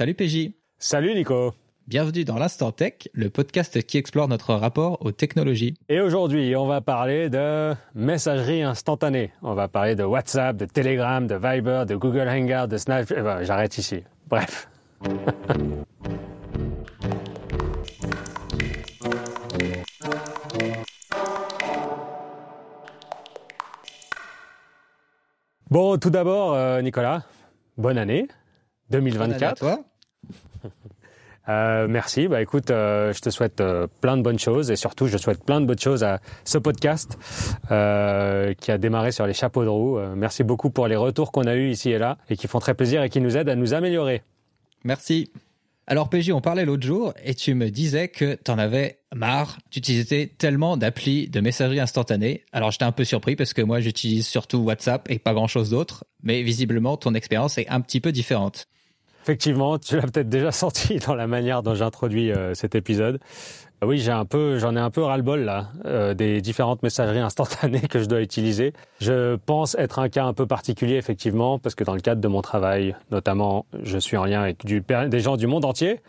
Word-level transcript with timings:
Salut 0.00 0.14
PJ. 0.14 0.52
Salut 0.78 1.14
Nico. 1.14 1.52
Bienvenue 1.86 2.24
dans 2.24 2.38
l'Instant 2.38 2.72
Tech, 2.72 3.10
le 3.12 3.28
podcast 3.28 3.82
qui 3.82 3.98
explore 3.98 4.28
notre 4.28 4.54
rapport 4.54 4.96
aux 5.04 5.12
technologies. 5.12 5.74
Et 5.90 6.00
aujourd'hui, 6.00 6.56
on 6.56 6.66
va 6.66 6.80
parler 6.80 7.28
de 7.28 7.74
messagerie 7.94 8.62
instantanée. 8.62 9.30
On 9.42 9.52
va 9.52 9.68
parler 9.68 9.96
de 9.96 10.02
WhatsApp, 10.02 10.56
de 10.56 10.64
Telegram, 10.64 11.26
de 11.26 11.34
Viber, 11.34 11.84
de 11.86 11.96
Google 11.96 12.30
Hangout, 12.30 12.66
de 12.66 12.78
Snapchat. 12.78 13.14
Eh 13.18 13.20
ben, 13.20 13.42
J'arrête 13.42 13.76
ici. 13.76 14.02
Bref. 14.26 14.70
bon, 25.68 25.98
tout 25.98 26.08
d'abord, 26.08 26.54
euh, 26.54 26.80
Nicolas, 26.80 27.26
bonne 27.76 27.98
année 27.98 28.28
2024. 28.88 29.18
Bonne 29.18 29.34
année 29.34 29.44
à 29.44 29.54
toi. 29.54 29.89
Euh, 31.48 31.88
merci. 31.88 32.28
Bah 32.28 32.40
écoute, 32.42 32.70
euh, 32.70 33.12
je 33.12 33.20
te 33.20 33.30
souhaite 33.30 33.60
euh, 33.60 33.86
plein 34.00 34.16
de 34.16 34.22
bonnes 34.22 34.38
choses 34.38 34.70
et 34.70 34.76
surtout, 34.76 35.06
je 35.06 35.16
souhaite 35.16 35.42
plein 35.42 35.60
de 35.60 35.66
bonnes 35.66 35.78
choses 35.78 36.04
à 36.04 36.20
ce 36.44 36.58
podcast 36.58 37.18
qui 37.66 38.70
a 38.70 38.78
démarré 38.78 39.10
sur 39.10 39.26
les 39.26 39.32
chapeaux 39.32 39.64
de 39.64 39.68
roue. 39.68 39.98
Merci 40.14 40.44
beaucoup 40.44 40.70
pour 40.70 40.86
les 40.86 40.96
retours 40.96 41.32
qu'on 41.32 41.44
a 41.44 41.56
eus 41.56 41.70
ici 41.70 41.90
et 41.90 41.98
là 41.98 42.18
et 42.28 42.36
qui 42.36 42.46
font 42.46 42.58
très 42.58 42.74
plaisir 42.74 43.02
et 43.02 43.08
qui 43.08 43.20
nous 43.20 43.36
aident 43.36 43.48
à 43.48 43.56
nous 43.56 43.74
améliorer. 43.74 44.22
Merci. 44.84 45.30
Alors 45.86 46.08
PJ, 46.08 46.30
on 46.30 46.40
parlait 46.40 46.64
l'autre 46.64 46.86
jour 46.86 47.14
et 47.24 47.34
tu 47.34 47.54
me 47.54 47.68
disais 47.68 48.06
que 48.06 48.34
t'en 48.34 48.58
avais 48.58 49.00
marre 49.12 49.58
d'utiliser 49.72 50.28
tellement 50.28 50.76
d'applis 50.76 51.28
de 51.28 51.40
messagerie 51.40 51.80
instantanée. 51.80 52.44
Alors 52.52 52.70
j'étais 52.70 52.84
un 52.84 52.92
peu 52.92 53.02
surpris 53.04 53.34
parce 53.34 53.54
que 53.54 53.62
moi 53.62 53.80
j'utilise 53.80 54.28
surtout 54.28 54.58
WhatsApp 54.58 55.10
et 55.10 55.18
pas 55.18 55.34
grand 55.34 55.48
chose 55.48 55.70
d'autre, 55.70 56.04
mais 56.22 56.42
visiblement 56.42 56.96
ton 56.96 57.14
expérience 57.14 57.58
est 57.58 57.68
un 57.68 57.80
petit 57.80 58.00
peu 58.00 58.12
différente. 58.12 58.66
Effectivement, 59.22 59.78
tu 59.78 59.96
l'as 59.96 60.02
peut-être 60.02 60.28
déjà 60.28 60.52
senti 60.52 60.98
dans 60.98 61.14
la 61.14 61.26
manière 61.26 61.62
dont 61.62 61.74
j'introduis 61.74 62.32
euh, 62.32 62.54
cet 62.54 62.74
épisode. 62.74 63.20
Euh, 63.82 63.86
Oui, 63.86 63.98
j'ai 63.98 64.12
un 64.12 64.24
peu, 64.24 64.58
j'en 64.58 64.74
ai 64.76 64.80
un 64.80 64.90
peu 64.90 65.02
ras-le-bol 65.02 65.40
là 65.40 65.68
euh, 65.84 66.14
des 66.14 66.40
différentes 66.40 66.82
messageries 66.82 67.18
instantanées 67.30 67.80
que 67.80 68.00
je 68.00 68.06
dois 68.06 68.22
utiliser. 68.22 68.72
Je 69.00 69.36
pense 69.36 69.74
être 69.76 69.98
un 69.98 70.08
cas 70.08 70.24
un 70.24 70.32
peu 70.32 70.46
particulier 70.46 70.96
effectivement 70.96 71.58
parce 71.58 71.74
que 71.74 71.84
dans 71.84 71.94
le 71.94 72.00
cadre 72.00 72.20
de 72.20 72.28
mon 72.28 72.40
travail, 72.40 72.96
notamment, 73.10 73.66
je 73.82 73.98
suis 73.98 74.16
en 74.16 74.24
lien 74.24 74.42
avec 74.42 74.64
des 74.64 75.20
gens 75.20 75.36
du 75.36 75.46
monde 75.46 75.64
entier. 75.64 76.00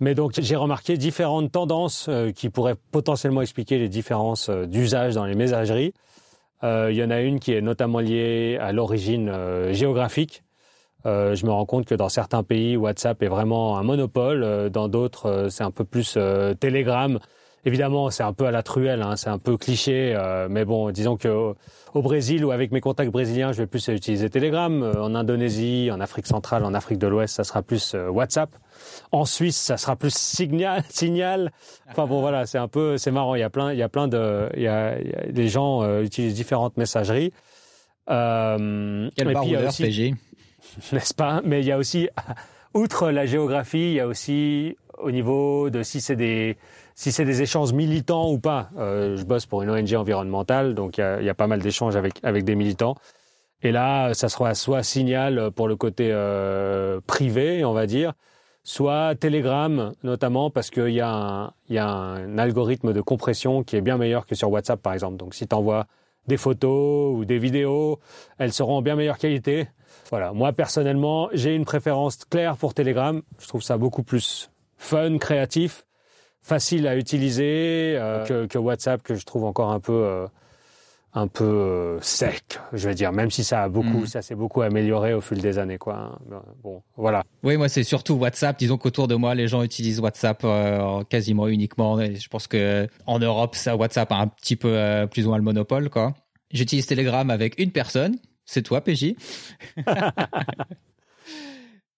Mais 0.00 0.14
donc 0.14 0.32
j'ai 0.36 0.56
remarqué 0.56 0.96
différentes 0.96 1.52
tendances 1.52 2.10
qui 2.34 2.48
pourraient 2.48 2.74
potentiellement 2.90 3.40
expliquer 3.40 3.78
les 3.78 3.88
différences 3.88 4.50
d'usage 4.50 5.14
dans 5.14 5.26
les 5.26 5.36
messageries. 5.36 5.94
Il 6.64 6.94
y 6.94 7.04
en 7.04 7.10
a 7.10 7.20
une 7.20 7.38
qui 7.38 7.52
est 7.52 7.60
notamment 7.60 8.00
liée 8.00 8.58
à 8.60 8.72
l'origine 8.72 9.32
géographique. 9.70 10.42
Euh, 11.06 11.34
je 11.34 11.44
me 11.46 11.50
rends 11.50 11.66
compte 11.66 11.84
que 11.86 11.94
dans 11.94 12.08
certains 12.08 12.42
pays, 12.42 12.76
WhatsApp 12.76 13.22
est 13.22 13.28
vraiment 13.28 13.78
un 13.78 13.82
monopole. 13.82 14.42
Euh, 14.44 14.68
dans 14.68 14.88
d'autres, 14.88 15.26
euh, 15.26 15.48
c'est 15.48 15.64
un 15.64 15.70
peu 15.70 15.84
plus 15.84 16.14
euh, 16.16 16.54
Telegram. 16.54 17.18
Évidemment, 17.64 18.10
c'est 18.10 18.24
un 18.24 18.32
peu 18.32 18.46
à 18.46 18.50
la 18.50 18.64
truelle, 18.64 19.02
hein, 19.02 19.14
c'est 19.14 19.30
un 19.30 19.38
peu 19.38 19.56
cliché, 19.56 20.14
euh, 20.16 20.48
mais 20.50 20.64
bon, 20.64 20.90
disons 20.90 21.16
que 21.16 21.28
au, 21.28 21.54
au 21.94 22.02
Brésil 22.02 22.44
ou 22.44 22.50
avec 22.50 22.72
mes 22.72 22.80
contacts 22.80 23.12
brésiliens, 23.12 23.52
je 23.52 23.58
vais 23.58 23.68
plus 23.68 23.86
utiliser 23.86 24.28
Telegram. 24.30 24.82
En 24.98 25.14
Indonésie, 25.14 25.88
en 25.92 26.00
Afrique 26.00 26.26
centrale, 26.26 26.64
en 26.64 26.74
Afrique 26.74 26.98
de 26.98 27.06
l'Ouest, 27.06 27.36
ça 27.36 27.44
sera 27.44 27.62
plus 27.62 27.94
euh, 27.94 28.08
WhatsApp. 28.08 28.50
En 29.12 29.24
Suisse, 29.24 29.56
ça 29.56 29.76
sera 29.76 29.94
plus 29.94 30.12
Signal. 30.12 30.82
Signal. 30.88 31.52
Enfin 31.88 32.06
bon, 32.06 32.20
voilà, 32.20 32.46
c'est 32.46 32.58
un 32.58 32.66
peu, 32.66 32.96
c'est 32.98 33.12
marrant. 33.12 33.36
Il 33.36 33.40
y 33.40 33.44
a 33.44 33.50
plein, 33.50 33.72
il 33.72 33.78
y 33.78 33.82
a 33.84 33.88
plein 33.88 34.08
de, 34.08 34.48
il 34.56 34.62
y 34.62 34.66
a, 34.68 34.98
il 35.00 35.06
y 35.10 35.14
a 35.14 35.30
des 35.30 35.46
gens 35.48 35.84
euh, 35.84 36.02
utilisent 36.02 36.34
différentes 36.34 36.76
messageries. 36.76 37.32
Euh, 38.10 39.08
Quel 39.16 39.30
et 39.30 39.34
puis, 39.34 39.56
aussi- 39.56 39.84
PJ. 39.84 40.14
n'est-ce 40.92 41.14
pas? 41.14 41.40
Mais 41.44 41.60
il 41.60 41.66
y 41.66 41.72
a 41.72 41.78
aussi, 41.78 42.08
outre 42.74 43.10
la 43.10 43.26
géographie, 43.26 43.92
il 43.92 43.94
y 43.94 44.00
a 44.00 44.06
aussi 44.06 44.76
au 44.98 45.10
niveau 45.10 45.70
de 45.70 45.82
si 45.82 46.00
c'est 46.00 46.16
des 46.16 46.56
si 46.94 47.10
c'est 47.10 47.24
des 47.24 47.42
échanges 47.42 47.72
militants 47.72 48.30
ou 48.30 48.38
pas. 48.38 48.70
Euh, 48.78 49.16
je 49.16 49.24
bosse 49.24 49.46
pour 49.46 49.62
une 49.62 49.70
ONG 49.70 49.94
environnementale, 49.94 50.74
donc 50.74 50.98
il 50.98 51.24
y 51.24 51.28
a, 51.28 51.34
pas 51.34 51.46
mal 51.46 51.60
d'échanges 51.60 51.96
avec 51.96 52.14
avec 52.22 52.44
des 52.44 52.54
militants. 52.54 52.96
Et 53.62 53.72
là, 53.72 54.12
ça 54.12 54.28
sera 54.28 54.54
soit 54.54 54.82
Signal 54.82 55.50
pour 55.52 55.68
le 55.68 55.76
côté 55.76 56.08
euh, 56.10 57.00
privé, 57.06 57.64
on 57.64 57.72
va 57.72 57.86
dire, 57.86 58.12
soit 58.64 59.14
Telegram, 59.14 59.92
notamment 60.02 60.50
parce 60.50 60.70
qu'il 60.70 60.88
y, 60.88 60.94
y 60.96 61.00
a 61.00 61.54
un 61.88 62.38
algorithme 62.38 62.92
de 62.92 63.00
compression 63.00 63.62
qui 63.62 63.76
est 63.76 63.80
bien 63.80 63.98
meilleur 63.98 64.26
que 64.26 64.34
sur 64.34 64.50
WhatsApp, 64.50 64.82
par 64.82 64.92
exemple. 64.92 65.16
Donc 65.16 65.34
si 65.34 65.46
tu 65.46 65.54
envoies 65.54 65.86
des 66.26 66.36
photos 66.36 67.16
ou 67.16 67.24
des 67.24 67.38
vidéos, 67.38 67.98
elles 68.38 68.52
seront 68.52 68.76
en 68.76 68.82
bien 68.82 68.96
meilleure 68.96 69.18
qualité. 69.18 69.68
Voilà, 70.10 70.32
moi 70.32 70.52
personnellement, 70.52 71.28
j'ai 71.32 71.54
une 71.54 71.64
préférence 71.64 72.16
claire 72.24 72.56
pour 72.56 72.74
Telegram. 72.74 73.22
Je 73.38 73.48
trouve 73.48 73.62
ça 73.62 73.78
beaucoup 73.78 74.02
plus 74.02 74.50
fun, 74.76 75.18
créatif, 75.18 75.86
facile 76.42 76.86
à 76.86 76.96
utiliser 76.96 77.94
euh, 77.96 78.24
que, 78.24 78.46
que 78.46 78.58
WhatsApp, 78.58 79.02
que 79.02 79.14
je 79.14 79.24
trouve 79.24 79.44
encore 79.44 79.70
un 79.70 79.80
peu, 79.80 79.92
euh, 79.92 80.26
un 81.14 81.26
peu 81.28 81.44
euh, 81.44 82.00
sec, 82.00 82.58
je 82.72 82.88
vais 82.88 82.94
dire. 82.94 83.12
Même 83.12 83.30
si 83.30 83.44
ça 83.44 83.62
a 83.64 83.68
beaucoup, 83.68 84.00
Mm. 84.02 84.06
ça 84.06 84.22
s'est 84.22 84.34
beaucoup 84.34 84.62
amélioré 84.62 85.12
au 85.12 85.20
fil 85.20 85.40
des 85.42 85.58
années, 85.58 85.76
quoi. 85.78 86.18
hein. 86.32 86.42
Bon, 86.62 86.82
voilà. 86.96 87.22
Oui, 87.42 87.56
moi 87.58 87.68
c'est 87.68 87.82
surtout 87.84 88.14
WhatsApp. 88.14 88.58
Disons 88.58 88.78
qu'autour 88.78 89.08
de 89.08 89.14
moi, 89.14 89.34
les 89.34 89.46
gens 89.48 89.62
utilisent 89.62 90.00
WhatsApp 90.00 90.40
euh, 90.44 91.02
quasiment 91.04 91.48
uniquement. 91.48 92.00
Et 92.00 92.16
je 92.16 92.28
pense 92.28 92.46
que 92.46 92.88
en 93.06 93.18
Europe, 93.18 93.54
ça 93.56 93.76
WhatsApp 93.76 94.10
a 94.12 94.16
un 94.16 94.28
petit 94.28 94.56
peu 94.56 94.68
euh, 94.74 95.06
plus 95.06 95.26
ou 95.26 95.28
moins 95.28 95.38
le 95.38 95.44
monopole, 95.44 95.90
quoi. 95.90 96.14
J'utilise 96.50 96.86
Telegram 96.86 97.28
avec 97.30 97.58
une 97.58 97.72
personne. 97.72 98.16
C'est 98.44 98.62
toi, 98.62 98.80
PJ. 98.82 99.14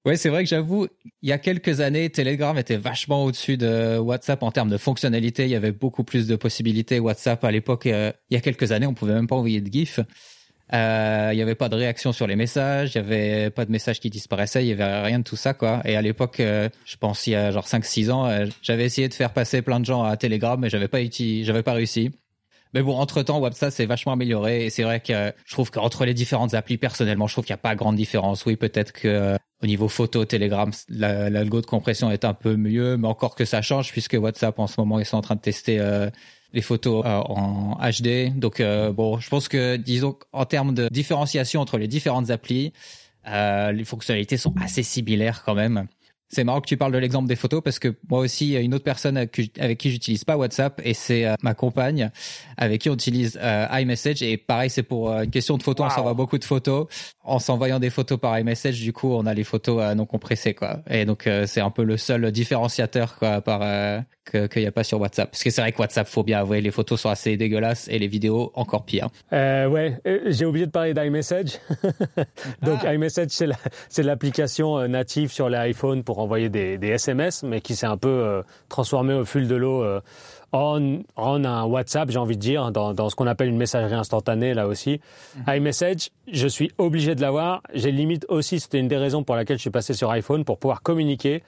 Ouais, 0.04 0.16
c'est 0.16 0.28
vrai 0.28 0.44
que 0.44 0.50
j'avoue, 0.50 0.86
il 1.22 1.30
y 1.30 1.32
a 1.32 1.38
quelques 1.38 1.80
années, 1.80 2.10
Telegram 2.10 2.58
était 2.58 2.76
vachement 2.76 3.24
au-dessus 3.24 3.56
de 3.56 3.96
WhatsApp 3.96 4.42
en 4.42 4.50
termes 4.50 4.68
de 4.68 4.76
fonctionnalité. 4.76 5.44
Il 5.44 5.50
y 5.50 5.54
avait 5.54 5.72
beaucoup 5.72 6.04
plus 6.04 6.26
de 6.26 6.36
possibilités. 6.36 7.00
WhatsApp, 7.00 7.42
à 7.42 7.50
l'époque, 7.50 7.86
euh, 7.86 8.12
il 8.28 8.34
y 8.34 8.36
a 8.36 8.42
quelques 8.42 8.70
années, 8.72 8.86
on 8.86 8.92
pouvait 8.92 9.14
même 9.14 9.26
pas 9.26 9.36
envoyer 9.36 9.62
de 9.62 9.72
GIF. 9.72 10.00
Euh, 10.74 11.30
il 11.32 11.38
y 11.38 11.42
avait 11.42 11.54
pas 11.54 11.70
de 11.70 11.76
réaction 11.76 12.12
sur 12.12 12.26
les 12.26 12.36
messages, 12.36 12.94
il 12.94 12.98
y 12.98 13.00
avait 13.00 13.50
pas 13.50 13.64
de 13.64 13.70
messages 13.70 13.98
qui 13.98 14.10
disparaissaient, 14.10 14.62
il 14.64 14.68
y 14.68 14.72
avait 14.72 15.02
rien 15.02 15.20
de 15.20 15.24
tout 15.24 15.36
ça, 15.36 15.54
quoi. 15.54 15.80
Et 15.86 15.96
à 15.96 16.02
l'époque, 16.02 16.40
euh, 16.40 16.68
je 16.84 16.96
pense 16.96 17.26
il 17.26 17.30
y 17.30 17.34
a 17.34 17.50
genre 17.50 17.66
5-6 17.66 18.10
ans, 18.10 18.46
j'avais 18.62 18.84
essayé 18.84 19.08
de 19.08 19.14
faire 19.14 19.32
passer 19.32 19.62
plein 19.62 19.80
de 19.80 19.84
gens 19.86 20.02
à 20.04 20.16
Telegram, 20.16 20.58
mais 20.60 20.70
j'avais 20.70 20.88
pas 20.88 20.98
j'avais 21.02 21.62
pas 21.62 21.74
réussi. 21.74 22.12
Mais 22.74 22.82
bon, 22.82 22.96
entre 22.96 23.22
temps, 23.22 23.38
WhatsApp 23.38 23.72
s'est 23.72 23.86
vachement 23.86 24.12
amélioré 24.12 24.66
et 24.66 24.70
c'est 24.70 24.82
vrai 24.82 24.98
que 25.00 25.12
euh, 25.12 25.30
je 25.46 25.52
trouve 25.54 25.70
qu'entre 25.70 26.04
les 26.04 26.12
différentes 26.12 26.54
applis, 26.54 26.76
personnellement, 26.76 27.28
je 27.28 27.34
trouve 27.34 27.44
qu'il 27.44 27.52
n'y 27.52 27.58
a 27.60 27.62
pas 27.62 27.76
grande 27.76 27.94
différence. 27.96 28.44
Oui, 28.46 28.56
peut-être 28.56 28.92
que 28.92 29.06
euh, 29.06 29.36
au 29.62 29.66
niveau 29.66 29.88
photo, 29.88 30.24
Telegram, 30.24 30.70
la- 30.88 31.30
l'algo 31.30 31.60
de 31.60 31.66
compression 31.66 32.10
est 32.10 32.24
un 32.24 32.34
peu 32.34 32.56
mieux, 32.56 32.96
mais 32.96 33.06
encore 33.06 33.36
que 33.36 33.44
ça 33.44 33.62
change 33.62 33.92
puisque 33.92 34.16
WhatsApp 34.20 34.58
en 34.58 34.66
ce 34.66 34.80
moment 34.80 34.98
ils 34.98 35.04
sont 35.06 35.16
en 35.16 35.22
train 35.22 35.36
de 35.36 35.40
tester 35.40 35.78
euh, 35.78 36.10
les 36.52 36.62
photos 36.62 37.04
en 37.06 37.78
HD. 37.80 38.36
Donc 38.38 38.60
bon, 38.94 39.18
je 39.18 39.28
pense 39.28 39.48
que 39.48 39.74
disons 39.76 40.16
en 40.32 40.44
termes 40.44 40.72
de 40.74 40.88
différenciation 40.88 41.60
entre 41.60 41.78
les 41.78 41.88
différentes 41.88 42.30
applis, 42.30 42.72
les 43.26 43.84
fonctionnalités 43.84 44.36
sont 44.36 44.54
assez 44.62 44.84
similaires 44.84 45.42
quand 45.44 45.54
même. 45.54 45.88
C'est 46.28 46.42
marrant 46.42 46.60
que 46.60 46.66
tu 46.66 46.76
parles 46.76 46.92
de 46.92 46.98
l'exemple 46.98 47.28
des 47.28 47.36
photos 47.36 47.62
parce 47.62 47.78
que 47.78 47.94
moi 48.08 48.20
aussi, 48.20 48.46
il 48.46 48.52
y 48.52 48.56
a 48.56 48.60
une 48.60 48.74
autre 48.74 48.82
personne 48.84 49.16
avec, 49.16 49.30
qui- 49.78 49.90
j'utilise 49.90 50.24
pas 50.24 50.36
WhatsApp 50.36 50.80
et 50.84 50.94
c'est 50.94 51.26
euh, 51.26 51.34
ma 51.42 51.54
compagne 51.54 52.10
avec 52.56 52.80
qui 52.80 52.90
on 52.90 52.94
utilise 52.94 53.38
euh, 53.42 53.66
iMessage 53.72 54.22
et 54.22 54.36
pareil, 54.36 54.70
c'est 54.70 54.82
pour 54.82 55.10
euh, 55.10 55.22
une 55.22 55.30
question 55.30 55.56
de 55.58 55.62
photos, 55.62 55.86
on 55.86 55.90
s'envoie 55.94 56.14
beaucoup 56.14 56.38
de 56.38 56.44
photos. 56.44 56.86
En 57.22 57.38
s'envoyant 57.38 57.78
des 57.78 57.90
photos 57.90 58.18
par 58.18 58.38
iMessage, 58.38 58.80
du 58.80 58.92
coup, 58.92 59.12
on 59.12 59.26
a 59.26 59.32
les 59.34 59.44
photos 59.44 59.94
non 59.94 60.06
compressées 60.06 60.54
quoi. 60.54 60.80
Et 60.90 61.04
donc 61.04 61.28
c'est 61.46 61.60
un 61.60 61.70
peu 61.70 61.82
le 61.84 61.96
seul 61.96 62.30
différenciateur 62.32 63.16
quoi 63.16 63.40
par 63.40 63.60
euh, 63.62 64.00
que 64.24 64.46
qu'il 64.46 64.62
y 64.62 64.66
a 64.66 64.72
pas 64.72 64.84
sur 64.84 65.00
WhatsApp. 65.00 65.30
Parce 65.30 65.42
que 65.44 65.50
c'est 65.50 65.60
vrai 65.60 65.72
que 65.72 65.78
WhatsApp, 65.78 66.06
faut 66.08 66.22
bien 66.22 66.40
avouer, 66.40 66.60
les 66.62 66.70
photos 66.70 67.00
sont 67.00 67.10
assez 67.10 67.36
dégueulasses 67.36 67.88
et 67.88 67.98
les 67.98 68.08
vidéos 68.08 68.50
encore 68.54 68.84
pire. 68.84 69.08
Euh, 69.32 69.68
ouais, 69.68 69.98
j'ai 70.26 70.44
oublié 70.46 70.66
de 70.66 70.70
parler 70.70 70.94
d'iMessage. 70.94 71.58
Donc 72.62 72.80
Ah. 72.84 72.94
iMessage, 72.94 73.28
c'est 73.30 73.46
la- 73.46 73.56
c'est 73.88 74.02
l'application 74.02 74.86
native 74.88 75.30
sur 75.32 75.48
l'iPhone 75.48 76.02
pour 76.04 76.18
envoyer 76.24 76.48
des, 76.48 76.78
des 76.78 76.88
SMS, 76.88 77.42
mais 77.42 77.60
qui 77.60 77.76
s'est 77.76 77.86
un 77.86 77.96
peu 77.96 78.08
euh, 78.08 78.42
transformée 78.68 79.14
au 79.14 79.24
fil 79.24 79.46
de 79.48 79.54
l'eau 79.54 79.82
euh, 79.82 80.00
en, 80.52 80.98
en 81.16 81.44
un 81.44 81.64
WhatsApp, 81.64 82.10
j'ai 82.10 82.18
envie 82.18 82.36
de 82.36 82.40
dire, 82.40 82.70
dans, 82.70 82.94
dans 82.94 83.08
ce 83.08 83.16
qu'on 83.16 83.26
appelle 83.26 83.48
une 83.48 83.56
messagerie 83.56 83.94
instantanée 83.94 84.54
là 84.54 84.66
aussi. 84.68 85.00
iMessage, 85.48 86.10
je 86.30 86.46
suis 86.46 86.70
obligé 86.78 87.14
de 87.14 87.20
l'avoir. 87.20 87.62
J'ai 87.74 87.90
limite 87.90 88.24
aussi, 88.28 88.60
c'était 88.60 88.78
une 88.78 88.88
des 88.88 88.96
raisons 88.96 89.24
pour 89.24 89.34
laquelle 89.36 89.56
je 89.56 89.62
suis 89.62 89.70
passé 89.70 89.94
sur 89.94 90.10
iPhone 90.10 90.44
pour 90.44 90.58
pouvoir 90.58 90.82
communiquer 90.82 91.42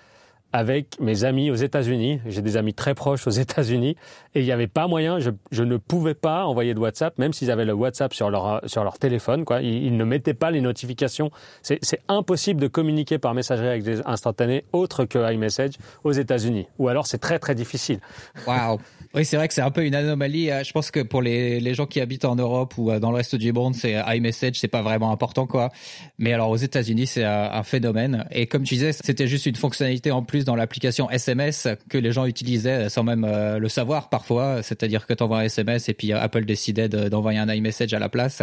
avec 0.53 0.99
mes 1.01 1.25
amis 1.25 1.51
aux 1.51 1.57
États-Unis. 1.57 2.21
J'ai 2.27 2.43
des 2.43 2.57
amis 2.57 2.75
très 2.75 2.95
proches 2.95 3.27
aux 3.27 3.31
États-Unis 3.31 3.97
et 4.35 4.41
il 4.41 4.45
n'y 4.45 4.53
avait 4.53 4.67
pas 4.67 4.87
moyen, 4.87 5.19
je, 5.19 5.31
je 5.51 5.63
ne 5.63 5.77
pouvais 5.77 6.15
pas 6.15 6.45
envoyer 6.45 6.75
de 6.75 6.81
WhatsApp, 6.81 7.19
même 7.19 7.33
s'ils 7.33 7.51
avaient 7.51 7.65
le 7.65 7.75
WhatsApp 7.75 8.15
sur 8.15 8.31
leur, 8.31 8.61
sur 8.67 8.85
leur 8.85 8.99
téléphone. 8.99 9.45
Quoi. 9.45 9.63
Ils, 9.63 9.85
ils 9.85 9.97
ne 9.97 10.05
mettaient 10.05 10.35
pas 10.35 10.51
les 10.51 10.61
notifications. 10.61 11.31
C'est 11.63 11.81
impossible 12.09 12.61
de 12.61 12.69
communiquer 12.69 13.19
par 13.19 13.35
messagerie 13.35 13.69
avec 13.69 13.83
des 13.83 14.01
instantanés 14.07 14.65
autres 14.73 15.05
que 15.05 15.33
iMessage 15.33 15.75
aux 16.05 16.13
États-Unis. 16.13 16.67
Ou 16.79 16.89
alors 16.89 17.07
c'est 17.07 17.19
très 17.19 17.39
très 17.39 17.55
difficile. 17.55 18.01
Waouh. 18.47 18.81
Oui, 19.17 19.25
c'est 19.25 19.37
vrai 19.37 19.49
que 19.49 19.55
c'est 19.55 19.63
un 19.63 19.71
peu 19.71 19.85
une 19.85 19.95
anomalie. 19.95 20.51
Je 20.63 20.73
pense 20.73 20.91
que 20.91 21.01
pour 21.01 21.23
les, 21.23 21.59
les 21.59 21.75
gens 21.75 21.87
qui 21.87 22.01
habitent 22.01 22.27
en 22.27 22.37
Europe 22.37 22.77
ou 22.77 22.93
dans 22.99 23.11
le 23.11 23.17
reste 23.17 23.35
du 23.35 23.53
monde, 23.53 23.75
c'est 23.75 23.95
iMessage, 24.07 24.57
c'est 24.57 24.69
pas 24.69 24.83
vraiment 24.83 25.11
important, 25.11 25.47
quoi. 25.47 25.71
Mais 26.19 26.35
alors 26.35 26.51
aux 26.51 26.57
États-Unis, 26.57 27.07
c'est 27.07 27.25
un, 27.25 27.63
phénomène. 27.63 28.27
Et 28.31 28.47
comme 28.47 28.65
tu 28.65 28.75
disais, 28.75 28.93
c'était 28.93 29.27
juste 29.27 29.47
une 29.47 29.57
fonctionnalité 29.57 30.11
en 30.11 30.23
plus 30.23 30.45
dans 30.45 30.55
l'application 30.55 31.11
SMS 31.11 31.67
que 31.89 31.97
les 31.97 32.13
gens 32.13 32.27
utilisaient 32.27 32.91
sans 32.91 33.05
même 33.05 33.27
le 33.27 33.69
savoir 33.69 34.11
parfois. 34.11 34.63
C'est-à-dire 34.63 35.07
que 35.07 35.15
tu 35.15 35.23
envoies 35.23 35.39
un 35.39 35.45
SMS 35.45 35.89
et 35.89 35.95
puis 35.95 36.13
Apple 36.13 36.45
décidait 36.45 36.89
d'envoyer 36.89 37.39
un 37.39 37.49
iMessage 37.49 37.95
à 37.95 37.99
la 37.99 38.11
place. 38.11 38.43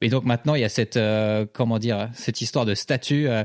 Et 0.00 0.08
donc 0.08 0.24
maintenant, 0.24 0.54
il 0.54 0.60
y 0.60 0.64
a 0.64 0.68
cette, 0.68 0.98
euh, 0.98 1.46
comment 1.50 1.78
dire, 1.78 2.10
cette 2.12 2.40
histoire 2.40 2.66
de 2.66 2.74
statut 2.74 3.28
euh, 3.28 3.44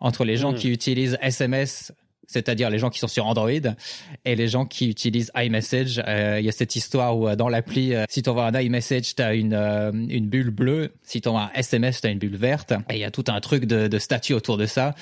entre 0.00 0.24
les 0.24 0.36
gens 0.36 0.52
hmm. 0.52 0.56
qui 0.56 0.70
utilisent 0.70 1.18
SMS, 1.20 1.92
c'est-à-dire 2.26 2.70
les 2.70 2.78
gens 2.78 2.90
qui 2.90 2.98
sont 2.98 3.08
sur 3.08 3.26
Android, 3.26 3.50
et 3.50 4.36
les 4.36 4.48
gens 4.48 4.66
qui 4.66 4.88
utilisent 4.88 5.32
iMessage. 5.36 6.02
Euh, 6.06 6.38
il 6.40 6.46
y 6.46 6.48
a 6.48 6.52
cette 6.52 6.76
histoire 6.76 7.18
où 7.18 7.34
dans 7.36 7.48
l'appli, 7.48 7.94
si 8.08 8.22
tu 8.22 8.30
envoies 8.30 8.46
un 8.46 8.60
iMessage, 8.60 9.14
tu 9.14 9.22
as 9.22 9.34
une, 9.34 9.54
une 9.54 10.26
bulle 10.26 10.50
bleue. 10.50 10.92
Si 11.02 11.20
tu 11.20 11.28
envoies 11.28 11.50
un 11.54 11.58
SMS, 11.58 12.00
tu 12.00 12.06
as 12.06 12.10
une 12.10 12.18
bulle 12.18 12.36
verte. 12.36 12.72
Et 12.88 12.94
il 12.94 13.00
y 13.00 13.04
a 13.04 13.10
tout 13.10 13.24
un 13.28 13.40
truc 13.40 13.64
de, 13.64 13.98
statut 13.98 14.34
autour 14.34 14.56
de 14.56 14.66
ça. 14.66 14.94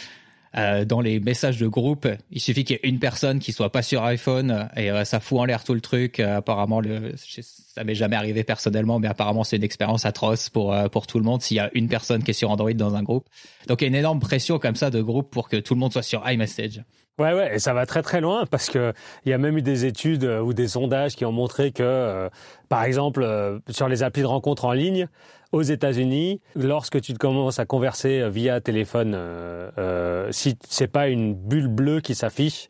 Euh, 0.57 0.85
dans 0.85 1.01
les 1.01 1.21
messages 1.21 1.59
de 1.59 1.67
groupe, 1.67 2.09
il 2.31 2.41
suffit 2.41 2.65
qu'il 2.65 2.77
y 2.77 2.79
ait 2.79 2.89
une 2.89 2.99
personne 2.99 3.39
qui 3.39 3.53
soit 3.53 3.71
pas 3.71 3.83
sur 3.83 4.03
iPhone 4.05 4.69
et 4.77 4.91
euh, 4.91 5.05
ça 5.05 5.21
fout 5.21 5.39
en 5.39 5.45
l'air 5.45 5.63
tout 5.63 5.75
le 5.75 5.81
truc. 5.81 6.21
Euh, 6.21 6.39
apparemment, 6.39 6.81
ça 7.17 7.85
m'est 7.85 7.95
jamais 7.95 8.17
arrivé 8.17 8.45
personnellement, 8.45 8.99
mais 8.99 9.09
apparemment 9.09 9.45
c'est 9.45 9.57
une 9.57 9.63
expérience 9.63 10.07
atroce 10.07 10.49
pour 10.49 10.75
pour 10.91 11.07
tout 11.07 11.19
le 11.19 11.25
monde 11.25 11.43
s'il 11.43 11.59
y 11.59 11.61
a 11.61 11.71
une 11.75 11.89
personne 11.89 12.23
qui 12.23 12.31
est 12.31 12.35
sur 12.35 12.51
Android 12.51 12.73
dans 12.73 12.95
un 12.95 13.03
groupe. 13.03 13.29
Donc 13.67 13.83
il 13.83 13.85
y 13.85 13.87
a 13.87 13.89
une 13.89 13.95
énorme 13.95 14.21
pression 14.21 14.59
comme 14.59 14.77
ça 14.77 14.91
de 14.91 15.03
groupe 15.03 15.31
pour 15.31 15.49
que 15.49 15.57
tout 15.57 15.75
le 15.75 15.81
monde 15.81 15.93
soit 15.93 16.03
sur 16.03 16.29
iMessage. 16.29 16.83
Ouais, 17.19 17.35
ouais, 17.35 17.57
et 17.57 17.59
ça 17.59 17.73
va 17.75 17.85
très 17.85 18.03
très 18.03 18.21
loin 18.21 18.47
parce 18.47 18.69
que 18.71 18.93
il 19.25 19.31
y 19.31 19.33
a 19.33 19.39
même 19.39 19.59
eu 19.59 19.63
des 19.63 19.87
études 19.87 20.25
ou 20.25 20.53
des 20.53 20.69
sondages 20.69 21.17
qui 21.17 21.25
ont 21.25 21.33
montré 21.33 21.73
que, 21.73 22.31
par 22.69 22.85
exemple, 22.85 23.61
sur 23.69 23.89
les 23.89 24.05
applis 24.05 24.23
de 24.23 24.27
rencontres 24.29 24.67
en 24.67 24.73
ligne, 24.73 25.09
aux 25.53 25.63
États-Unis, 25.63 26.41
lorsque 26.55 27.01
tu 27.01 27.15
commences 27.15 27.59
à 27.59 27.67
converser 27.67 28.21
euh, 28.21 28.29
via 28.29 28.61
téléphone, 28.61 29.15
euh, 29.15 29.71
euh, 29.79 30.29
si 30.31 30.59
c'est 30.69 30.89
pas 30.89 31.09
une 31.09 31.35
bulle 31.35 31.69
bleue 31.69 32.01
qui 32.01 32.15
s'affiche, 32.15 32.69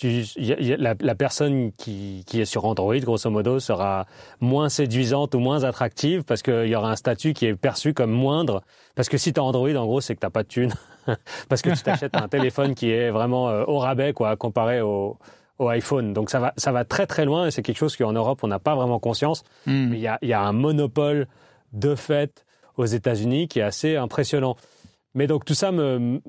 tu, 0.00 0.24
la, 0.78 0.94
la, 0.98 1.14
personne 1.14 1.72
qui, 1.76 2.24
qui, 2.26 2.40
est 2.40 2.46
sur 2.46 2.64
Android, 2.64 2.96
grosso 2.96 3.28
modo, 3.28 3.60
sera 3.60 4.06
moins 4.40 4.70
séduisante 4.70 5.34
ou 5.34 5.40
moins 5.40 5.64
attractive 5.64 6.24
parce 6.24 6.42
qu'il 6.42 6.66
y 6.66 6.74
aura 6.74 6.90
un 6.90 6.96
statut 6.96 7.34
qui 7.34 7.44
est 7.44 7.54
perçu 7.54 7.92
comme 7.92 8.10
moindre. 8.10 8.62
Parce 8.94 9.10
que 9.10 9.18
si 9.18 9.32
tu 9.34 9.40
as 9.40 9.42
Android, 9.42 9.74
en 9.74 9.84
gros, 9.84 10.00
c'est 10.00 10.14
que 10.14 10.20
t'as 10.20 10.30
pas 10.30 10.42
de 10.42 10.48
thune. 10.48 10.72
parce 11.48 11.60
que 11.60 11.70
tu 11.70 11.82
t'achètes 11.82 12.16
un 12.16 12.28
téléphone 12.28 12.74
qui 12.74 12.90
est 12.90 13.10
vraiment 13.10 13.46
au 13.68 13.78
rabais, 13.78 14.14
quoi, 14.14 14.36
comparé 14.36 14.80
au, 14.80 15.18
au 15.58 15.68
iPhone. 15.68 16.14
Donc 16.14 16.30
ça 16.30 16.40
va, 16.40 16.54
ça 16.56 16.72
va 16.72 16.84
très 16.84 17.06
très 17.06 17.26
loin 17.26 17.46
et 17.46 17.50
c'est 17.50 17.62
quelque 17.62 17.78
chose 17.78 17.96
qu'en 17.96 18.12
Europe, 18.12 18.40
on 18.42 18.48
n'a 18.48 18.58
pas 18.58 18.74
vraiment 18.74 18.98
conscience. 18.98 19.44
Hmm. 19.66 19.92
Il 19.92 20.00
y, 20.00 20.08
a, 20.08 20.18
y 20.22 20.32
a 20.32 20.40
un 20.40 20.52
monopole 20.52 21.28
de 21.74 21.94
fait 21.94 22.46
aux 22.78 22.86
États-Unis 22.86 23.48
qui 23.48 23.58
est 23.58 23.64
assez 23.64 23.96
impressionnant. 23.96 24.56
Mais 25.14 25.26
donc 25.26 25.44
tout 25.44 25.54
ça 25.54 25.72
me, 25.72 26.20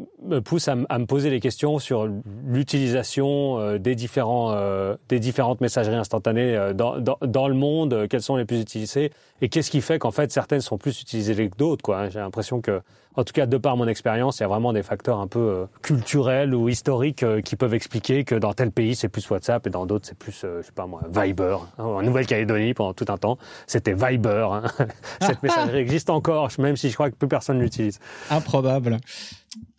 pousse 0.44 0.68
à, 0.68 0.76
me 0.76 1.06
poser 1.06 1.30
des 1.30 1.40
questions 1.40 1.78
sur 1.78 2.10
l'utilisation 2.48 3.60
euh, 3.60 3.78
des 3.78 3.94
différents 3.94 4.54
euh, 4.54 4.96
des 5.08 5.20
différentes 5.20 5.62
messageries 5.62 5.98
instantanées 5.98 6.56
euh, 6.56 6.74
dans, 6.74 6.98
dans, 6.98 7.20
dans, 7.22 7.48
le 7.48 7.54
monde, 7.54 8.08
quelles 8.10 8.24
sont 8.24 8.38
les 8.38 8.46
plus 8.46 8.60
utilisées 8.60 9.12
et 9.42 9.50
qu'est-ce 9.50 9.70
qui 9.70 9.82
fait 9.82 10.00
qu'en 10.00 10.10
fait 10.10 10.32
certaines 10.32 10.62
sont 10.62 10.80
plus 10.80 11.00
utilisées 11.00 11.50
que 11.50 11.58
d'autres 11.58 11.84
quoi. 11.84 12.10
J'ai 12.10 12.20
l'impression 12.20 12.60
que 12.60 12.82
en 13.16 13.24
tout 13.24 13.34
cas, 13.34 13.46
de 13.46 13.58
par 13.58 13.76
mon 13.76 13.88
expérience, 13.88 14.40
il 14.40 14.44
y 14.44 14.46
a 14.46 14.48
vraiment 14.48 14.72
des 14.72 14.84
facteurs 14.84 15.20
un 15.20 15.28
peu 15.28 15.40
euh, 15.40 15.66
culturels 15.82 16.56
ou 16.56 16.70
historiques 16.70 17.24
euh, 17.24 17.42
qui 17.42 17.56
peuvent 17.56 17.74
expliquer 17.74 18.24
que 18.24 18.36
dans 18.36 18.54
tel 18.54 18.72
pays, 18.72 18.96
c'est 18.96 19.10
plus 19.10 19.30
WhatsApp 19.30 19.68
et 19.68 19.70
dans 19.70 19.86
d'autres, 19.86 20.08
c'est 20.08 20.18
plus, 20.18 20.44
euh, 20.46 20.62
je 20.62 20.68
sais 20.68 20.72
pas 20.72 20.88
moi, 20.88 21.02
Viber. 21.10 21.58
En 21.78 22.02
Nouvelle-Calédonie, 22.02 22.74
pendant 22.74 22.94
tout 22.94 23.06
un 23.10 23.18
temps, 23.18 23.38
c'était 23.68 23.94
Viber. 23.94 24.48
Hein. 24.52 24.64
Cette 25.22 25.44
messagerie 25.44 25.80
existe 25.80 26.10
encore, 26.10 26.50
même 26.58 26.78
si 26.78 26.90
je 26.90 26.94
crois 26.94 27.10
que 27.10 27.16
plus 27.16 27.28
personne 27.28 27.60
l'utilise. 27.60 28.00
Improbable. 28.30 28.98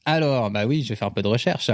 Alors, 0.04 0.50
bah 0.50 0.66
oui, 0.66 0.82
je 0.82 0.90
vais 0.90 0.96
faire 0.96 1.08
un 1.08 1.12
peu 1.12 1.22
de 1.22 1.28
recherche. 1.28 1.70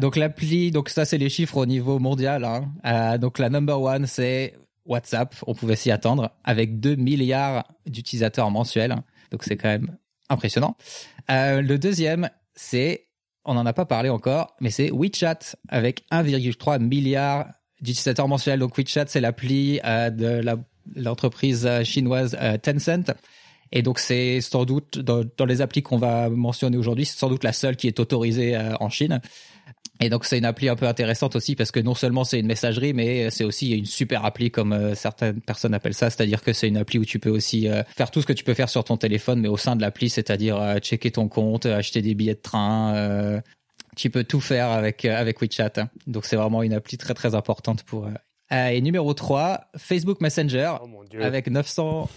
Donc 0.00 0.16
l'appli, 0.16 0.70
donc 0.70 0.90
ça 0.90 1.06
c'est 1.06 1.16
les 1.16 1.30
chiffres 1.30 1.56
au 1.56 1.64
niveau 1.64 1.98
mondial. 1.98 2.44
Hein. 2.44 3.16
Donc 3.16 3.38
la 3.38 3.48
number 3.48 3.80
one 3.80 4.06
c'est 4.06 4.54
WhatsApp, 4.84 5.34
on 5.46 5.54
pouvait 5.54 5.74
s'y 5.74 5.90
attendre, 5.90 6.30
avec 6.44 6.78
2 6.78 6.96
milliards 6.96 7.64
d'utilisateurs 7.86 8.50
mensuels. 8.50 8.96
Donc 9.30 9.44
c'est 9.44 9.56
quand 9.56 9.68
même 9.68 9.96
impressionnant. 10.28 10.76
Euh, 11.30 11.62
le 11.62 11.78
deuxième, 11.78 12.30
c'est, 12.54 13.06
on 13.44 13.54
n'en 13.54 13.66
a 13.66 13.72
pas 13.72 13.84
parlé 13.84 14.08
encore, 14.08 14.56
mais 14.60 14.70
c'est 14.70 14.90
WeChat 14.90 15.56
avec 15.68 16.04
1,3 16.10 16.80
milliard 16.80 17.46
d'utilisateurs 17.80 18.28
mensuels. 18.28 18.58
Donc 18.58 18.76
WeChat, 18.76 19.06
c'est 19.08 19.20
l'appli 19.20 19.80
euh, 19.84 20.10
de 20.10 20.42
l'entreprise 20.96 21.66
euh, 21.66 21.84
chinoise 21.84 22.36
Tencent. 22.62 23.12
Et 23.70 23.82
donc 23.82 23.98
c'est 23.98 24.40
sans 24.40 24.64
doute 24.64 24.98
dans, 24.98 25.24
dans 25.36 25.44
les 25.44 25.60
applis 25.60 25.82
qu'on 25.82 25.98
va 25.98 26.30
mentionner 26.30 26.78
aujourd'hui, 26.78 27.04
c'est 27.04 27.18
sans 27.18 27.28
doute 27.28 27.44
la 27.44 27.52
seule 27.52 27.76
qui 27.76 27.86
est 27.86 28.00
autorisée 28.00 28.56
en 28.80 28.88
Chine. 28.88 29.20
Et 30.00 30.10
donc 30.10 30.24
c'est 30.24 30.38
une 30.38 30.44
appli 30.44 30.68
un 30.68 30.76
peu 30.76 30.86
intéressante 30.86 31.34
aussi 31.34 31.56
parce 31.56 31.72
que 31.72 31.80
non 31.80 31.94
seulement 31.94 32.22
c'est 32.22 32.38
une 32.38 32.46
messagerie, 32.46 32.92
mais 32.92 33.30
c'est 33.30 33.44
aussi 33.44 33.70
une 33.72 33.84
super 33.84 34.24
appli 34.24 34.50
comme 34.50 34.72
euh, 34.72 34.94
certaines 34.94 35.40
personnes 35.40 35.74
appellent 35.74 35.94
ça, 35.94 36.08
c'est-à-dire 36.08 36.42
que 36.42 36.52
c'est 36.52 36.68
une 36.68 36.76
appli 36.76 36.98
où 36.98 37.04
tu 37.04 37.18
peux 37.18 37.30
aussi 37.30 37.68
euh, 37.68 37.82
faire 37.96 38.10
tout 38.12 38.22
ce 38.22 38.26
que 38.26 38.32
tu 38.32 38.44
peux 38.44 38.54
faire 38.54 38.68
sur 38.68 38.84
ton 38.84 38.96
téléphone, 38.96 39.40
mais 39.40 39.48
au 39.48 39.56
sein 39.56 39.74
de 39.74 39.80
l'appli, 39.80 40.08
c'est-à-dire 40.08 40.56
euh, 40.56 40.78
checker 40.78 41.10
ton 41.10 41.26
compte, 41.28 41.66
acheter 41.66 42.00
des 42.00 42.14
billets 42.14 42.34
de 42.34 42.40
train, 42.40 43.42
tu 43.96 44.10
peux 44.10 44.22
tout 44.22 44.40
faire 44.40 44.70
avec 44.70 45.04
avec 45.04 45.40
WeChat. 45.40 45.88
Donc 46.06 46.24
c'est 46.24 46.36
vraiment 46.36 46.62
une 46.62 46.72
appli 46.72 46.96
très 46.96 47.14
très 47.14 47.34
importante 47.34 47.82
pour. 47.82 48.08
et 48.52 48.80
numéro 48.80 49.12
3, 49.14 49.70
Facebook 49.76 50.20
Messenger 50.20 50.74
oh 50.80 51.02
avec 51.20 51.48
900 51.48 52.08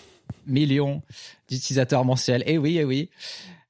millions 0.46 1.02
d'utilisateurs 1.50 2.06
mensuels. 2.06 2.44
Et 2.46 2.60
oui, 2.60 2.78
et 2.78 2.84
oui. 2.84 3.10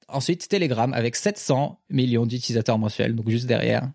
Ensuite, 0.10 0.50
Telegram 0.50 0.94
avec 0.94 1.16
700 1.16 1.80
millions 1.90 2.26
d'utilisateurs 2.26 2.78
mensuels, 2.78 3.16
donc 3.16 3.30
juste 3.30 3.46
derrière. 3.46 3.90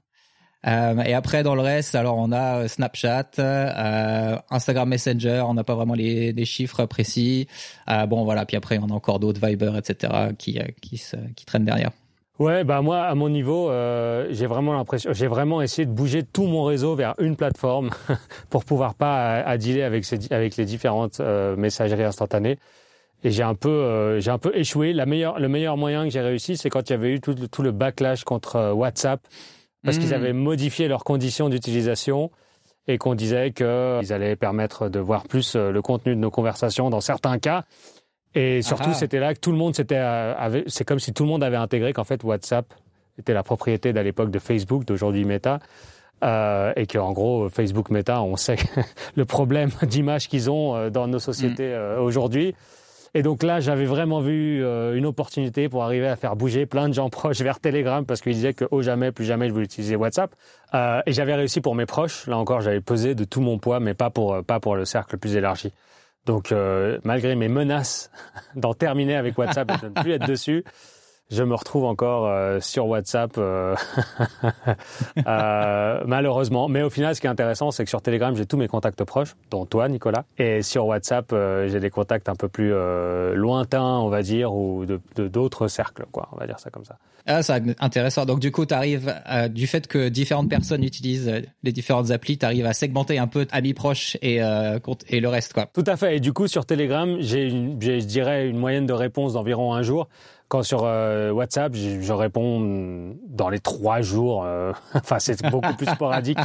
Euh, 0.67 1.01
et 1.03 1.15
après, 1.15 1.43
dans 1.43 1.55
le 1.55 1.63
reste, 1.63 1.95
alors 1.95 2.17
on 2.19 2.33
a 2.33 2.63
euh, 2.63 2.69
Snapchat, 2.69 3.31
euh, 3.39 4.37
Instagram 4.51 4.89
Messenger, 4.89 5.45
on 5.47 5.55
n'a 5.55 5.65
pas 5.65 5.75
vraiment 5.75 5.95
les, 5.95 6.45
chiffres 6.45 6.87
précis. 6.87 7.47
Bon, 8.09 8.25
voilà. 8.25 8.47
Puis 8.47 8.57
après, 8.57 8.79
on 8.79 8.89
a 8.89 8.93
encore 8.93 9.19
d'autres 9.19 9.45
Viber, 9.45 9.73
etc., 9.77 10.13
qui 10.39 10.59
qui, 10.81 11.03
qui 11.35 11.45
traînent 11.45 11.65
derrière. 11.65 11.91
Ouais, 12.39 12.65
bah 12.65 12.83
moi, 12.83 13.03
à 13.03 13.15
mon 13.15 13.29
niveau, 13.29 13.71
j'ai 14.31 14.47
vraiment 14.47 14.75
l'impression, 14.75 15.13
j'ai 15.13 15.27
vraiment 15.27 15.61
essayé 15.61 15.87
de 15.87 15.91
bouger 15.91 16.23
tout 16.23 16.45
mon 16.45 16.65
réseau 16.65 16.95
vers 16.95 17.15
une 17.19 17.35
plateforme 17.35 17.91
pour 18.51 18.65
pouvoir 18.65 18.95
pas 18.95 19.41
à, 19.41 19.59
dealer 19.59 19.83
avec 19.83 20.57
les 20.57 20.65
différentes 20.65 21.21
messageries 21.21 22.05
instantanées. 22.05 22.59
Et 23.25 23.31
j'ai 23.31 23.43
un 23.43 23.55
peu, 23.55 24.21
j'ai 24.21 24.31
un 24.31 24.39
peu 24.39 24.57
échoué. 24.57 24.93
Le 24.93 25.49
meilleur 25.49 25.77
moyen 25.77 26.05
que 26.05 26.11
j'ai 26.11 26.21
réussi, 26.21 26.57
c'est 26.57 26.71
quand 26.71 26.89
il 26.89 26.93
y 26.93 26.95
avait 26.95 27.15
eu 27.15 27.21
tout 27.21 27.63
le 27.63 27.73
backlash 27.73 28.23
contre 28.25 28.73
WhatsApp 28.73 29.21
parce 29.87 29.97
qu'ils 29.97 30.11
hmm. 30.11 30.15
avaient 30.15 30.33
modifié 30.35 30.89
leurs 30.89 31.05
conditions 31.05 31.49
d'utilisation 31.49 32.31
et 32.87 32.99
qu'on 32.99 33.15
disait 33.15 33.53
qu'ils 33.53 34.13
allaient 34.13 34.37
permettre 34.37 34.91
de 34.91 34.99
voir 34.99 35.25
plus 35.25 35.57
euh, 35.57 35.71
le 35.71 35.81
contenu 35.81 36.15
de 36.15 36.21
nos 36.21 36.31
conversations 36.31 36.91
dans 36.91 37.01
certains 37.01 37.39
cas. 37.39 37.65
Et 38.37 38.61
surtout, 38.61 38.91
ah. 38.91 38.95
c'était 38.95 39.19
là 39.19 39.33
que 39.33 39.41
tout 39.41 39.51
le 39.51 39.57
monde 39.57 39.75
s'était, 39.75 39.97
euh, 39.97 40.63
c'est 40.67 40.85
comme 40.85 40.99
si 40.99 41.15
tout 41.15 41.23
le 41.23 41.31
monde 41.31 41.43
avait 41.43 41.57
intégré 41.57 41.95
qu'en 41.95 42.05
fait 42.05 42.23
WhatsApp 42.23 42.67
était 43.19 43.33
la 43.33 43.43
propriété 43.43 43.95
d'à 43.95 44.03
l'époque 44.03 44.31
de 44.31 44.39
Facebook, 44.39 44.85
d'aujourd'hui 44.85 45.25
Meta. 45.25 45.59
Euh, 46.25 46.73
et 46.77 46.87
qu'en 46.87 47.13
gros, 47.13 47.49
Facebook 47.51 47.91
Meta, 47.91 48.23
on 48.23 48.37
sait 48.37 48.57
le 49.17 49.25
problème 49.25 49.71
d'image 49.83 50.29
qu'ils 50.29 50.51
ont 50.51 50.75
euh, 50.75 50.91
dans 50.91 51.09
nos 51.09 51.19
sociétés 51.19 51.75
hmm. 51.75 52.03
aujourd'hui. 52.03 52.55
Et 53.15 53.23
donc 53.23 53.43
là, 53.43 53.61
j'avais 53.61 53.85
vraiment 53.85 54.21
vu 54.21 54.63
euh, 54.65 54.95
une 54.95 55.07
opportunité 55.07 55.69
pour 55.69 55.85
arriver 55.85 56.07
à 56.07 56.17
faire 56.17 56.37
bouger 56.37 56.67
plein 56.67 56.89
de 56.89 56.95
gens 56.95 57.11
proches 57.11 57.41
vers 57.41 57.61
Telegram 57.61 58.05
parce 58.05 58.21
qu'ils 58.21 58.35
disaient 58.35 58.55
que 58.55 58.65
au 58.71 58.83
jamais, 58.83 59.13
plus 59.13 59.25
jamais, 59.25 59.49
je 59.49 59.53
voulais 59.53 59.65
utiliser 59.65 59.97
WhatsApp. 59.97 60.35
Euh, 60.75 61.01
et 61.07 61.13
j'avais 61.13 61.35
réussi 61.35 61.61
pour 61.61 61.75
mes 61.75 61.87
proches. 61.87 62.27
Là 62.27 62.37
encore, 62.37 62.61
j'avais 62.61 62.81
pesé 62.81 63.15
de 63.15 63.25
tout 63.25 63.41
mon 63.41 63.59
poids, 63.59 63.81
mais 63.81 63.95
pas 63.95 64.11
pour 64.11 64.35
euh, 64.35 64.43
pas 64.43 64.61
pour 64.61 64.77
le 64.77 64.85
cercle 64.85 65.19
plus 65.19 65.37
élargi. 65.37 65.73
Donc 66.27 66.53
malgré 67.05 67.37
mes 67.37 67.47
menaces 67.47 68.11
d'en 68.57 68.75
terminer 68.75 69.15
avec 69.15 69.39
WhatsApp 69.39 69.71
et 69.71 69.87
de 69.87 69.89
ne 69.91 70.03
plus 70.03 70.11
être 70.11 70.27
dessus, 70.27 70.65
je 71.31 71.43
me 71.43 71.55
retrouve 71.55 71.85
encore 71.85 72.29
euh, 72.29 72.61
sur 72.61 72.87
WhatsApp, 72.87 73.33
euh, 73.37 73.75
euh, 75.27 76.01
malheureusement. 76.07 76.69
Mais 76.69 76.83
au 76.83 76.91
final, 76.91 77.17
ce 77.17 77.21
qui 77.21 77.27
est 77.27 77.31
intéressant, 77.31 77.73
c'est 77.73 77.83
que 77.83 77.91
sur 77.91 78.01
Telegram, 78.01 78.37
j'ai 78.37 78.47
tous 78.47 78.57
mes 78.57 78.69
contacts 78.69 79.03
proches, 79.03 79.35
dont 79.51 79.67
toi, 79.67 79.89
Nicolas. 79.89 80.25
Et 80.39 80.63
sur 80.63 80.87
WhatsApp, 80.87 81.35
j'ai 81.67 81.81
des 81.81 81.91
contacts 81.91 82.29
un 82.29 82.37
peu 82.37 82.49
plus 82.49 82.73
lointains, 83.35 83.99
on 83.99 84.09
va 84.09 84.23
dire, 84.23 84.55
ou 84.55 84.85
de 84.87 85.01
d'autres 85.27 85.69
cercles, 85.69 86.07
quoi. 86.13 86.29
On 86.33 86.37
va 86.37 86.47
dire 86.47 86.61
ça 86.61 86.71
comme 86.71 86.85
ça. 86.85 86.97
Ah, 87.29 87.43
c'est 87.43 87.61
intéressant. 87.81 88.25
Donc 88.25 88.39
du 88.39 88.53
coup, 88.53 88.65
tu 88.67 88.75
arrives, 88.75 89.13
du 89.51 89.67
fait 89.67 89.89
que 89.89 90.09
différentes 90.09 90.49
personnes 90.49 90.85
utilisent 90.85 91.43
les 91.65 91.73
différentes 91.73 92.13
applis, 92.13 92.39
tu 92.39 92.47
arrives 92.47 92.67
à 92.67 92.73
segmenter 92.73 93.19
un 93.19 93.27
peu 93.27 93.47
amis 93.51 93.75
proches 93.75 94.17
et, 94.23 94.37
et 94.37 95.21
le 95.21 95.29
reste, 95.29 95.53
quoi. 95.53 95.67
Tout 95.67 95.85
à 95.87 95.97
fait. 95.97 96.17
Et 96.17 96.21
du 96.21 96.33
coup, 96.33 96.47
sur 96.47 96.67
Telegram, 96.67 97.17
j'ai, 97.19 97.51
je 97.51 98.05
dirais, 98.05 98.49
une 98.49 98.59
moyenne 98.59 98.87
de 98.87 98.93
réponse 98.93 99.33
d'environ 99.33 99.75
un 99.75 99.83
jour 99.83 100.09
Quand 100.49 100.63
sur 100.63 100.83
euh, 100.85 101.33
WhatsApp, 101.33 101.75
je, 101.75 102.13
réponds 102.13 103.15
dans 103.27 103.49
les 103.49 103.59
trois 103.59 104.01
jours. 104.01 104.45
Euh, 104.45 104.73
enfin, 104.95 105.19
c'est 105.19 105.43
beaucoup 105.51 105.75
plus 105.75 105.87
sporadique. 105.87 106.39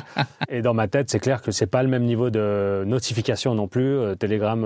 Et 0.50 0.63
dans 0.63 0.74
ma 0.74 0.88
tête, 0.88 1.12
c'est 1.12 1.20
clair 1.20 1.41
que 1.41 1.51
c'est 1.51 1.67
pas 1.67 1.84
le 1.84 1.89
même 1.89 2.03
niveau 2.03 2.31
de 2.31 2.84
notification 2.88 3.53
non 3.53 3.67
plus. 3.67 3.98
Euh, 3.98 4.15
Telegram, 4.15 4.62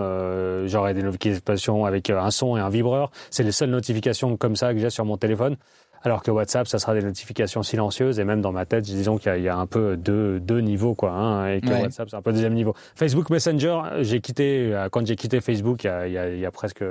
j'aurais 0.67 0.93
des 0.93 1.03
notifications 1.03 1.85
avec 1.85 2.09
un 2.09 2.31
son 2.31 2.55
et 2.55 2.61
un 2.61 2.69
vibreur. 2.69 3.11
C'est 3.29 3.43
les 3.43 3.51
seules 3.51 3.71
notifications 3.71 4.37
comme 4.37 4.55
ça 4.55 4.73
que 4.73 4.79
j'ai 4.79 4.89
sur 4.89 5.03
mon 5.03 5.17
téléphone. 5.17 5.57
Alors 6.05 6.21
que 6.21 6.29
WhatsApp, 6.29 6.67
ça 6.67 6.77
sera 6.77 6.93
des 6.93 7.01
notifications 7.01 7.63
silencieuses 7.63 8.19
et 8.19 8.25
même 8.25 8.39
dans 8.39 8.51
ma 8.51 8.67
tête, 8.67 8.83
disons 8.83 9.17
qu'il 9.17 9.41
y, 9.41 9.49
a 9.49 9.57
un 9.57 9.65
peu 9.65 9.97
deux, 9.97 10.39
deux 10.39 10.59
niveaux 10.59 10.93
quoi. 10.93 11.09
Hein, 11.09 11.47
et 11.47 11.61
que 11.61 11.69
WhatsApp, 11.69 12.09
c'est 12.11 12.15
un 12.15 12.21
peu 12.21 12.31
deuxième 12.31 12.53
niveau. 12.53 12.75
Facebook 12.95 13.31
Messenger, 13.31 13.81
j'ai 14.01 14.21
quitté 14.21 14.69
euh, 14.71 14.87
quand 14.89 15.05
j'ai 15.07 15.15
quitté 15.15 15.41
Facebook 15.41 15.83
il 15.83 15.87
y, 15.87 15.89
a, 15.89 16.07
il, 16.07 16.13
y 16.13 16.17
a, 16.19 16.29
il 16.29 16.39
y 16.39 16.45
a 16.45 16.51
presque 16.51 16.83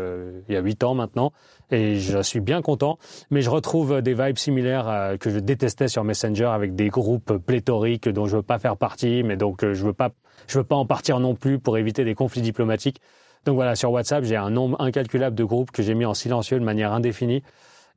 il 0.48 0.52
y 0.52 0.56
a 0.56 0.60
huit 0.60 0.82
ans 0.82 0.94
maintenant 0.94 1.32
et 1.70 2.00
je 2.00 2.20
suis 2.22 2.40
bien 2.40 2.60
content. 2.60 2.98
Mais 3.30 3.40
je 3.40 3.50
retrouve 3.50 4.02
des 4.02 4.14
vibes 4.14 4.36
similaires 4.36 4.88
euh, 4.88 5.16
que 5.16 5.30
je 5.30 5.38
détestais 5.38 5.86
sur 5.86 6.02
Messenger 6.02 6.46
avec 6.46 6.74
des 6.74 6.88
groupes 6.88 7.36
pléthoriques 7.36 8.08
dont 8.08 8.26
je 8.26 8.38
veux 8.38 8.42
pas 8.42 8.58
faire 8.58 8.76
partie, 8.76 9.22
mais 9.22 9.36
donc 9.36 9.62
euh, 9.62 9.74
je 9.74 9.84
veux 9.84 9.92
pas 9.92 10.10
je 10.48 10.58
veux 10.58 10.64
pas 10.64 10.76
en 10.76 10.86
partir 10.86 11.20
non 11.20 11.36
plus 11.36 11.60
pour 11.60 11.78
éviter 11.78 12.04
des 12.04 12.16
conflits 12.16 12.42
diplomatiques. 12.42 13.00
Donc 13.44 13.54
voilà, 13.54 13.76
sur 13.76 13.92
WhatsApp, 13.92 14.24
j'ai 14.24 14.36
un 14.36 14.50
nombre 14.50 14.80
incalculable 14.80 15.36
de 15.36 15.44
groupes 15.44 15.70
que 15.70 15.84
j'ai 15.84 15.94
mis 15.94 16.04
en 16.04 16.14
silencieux 16.14 16.58
de 16.58 16.64
manière 16.64 16.92
indéfinie 16.92 17.44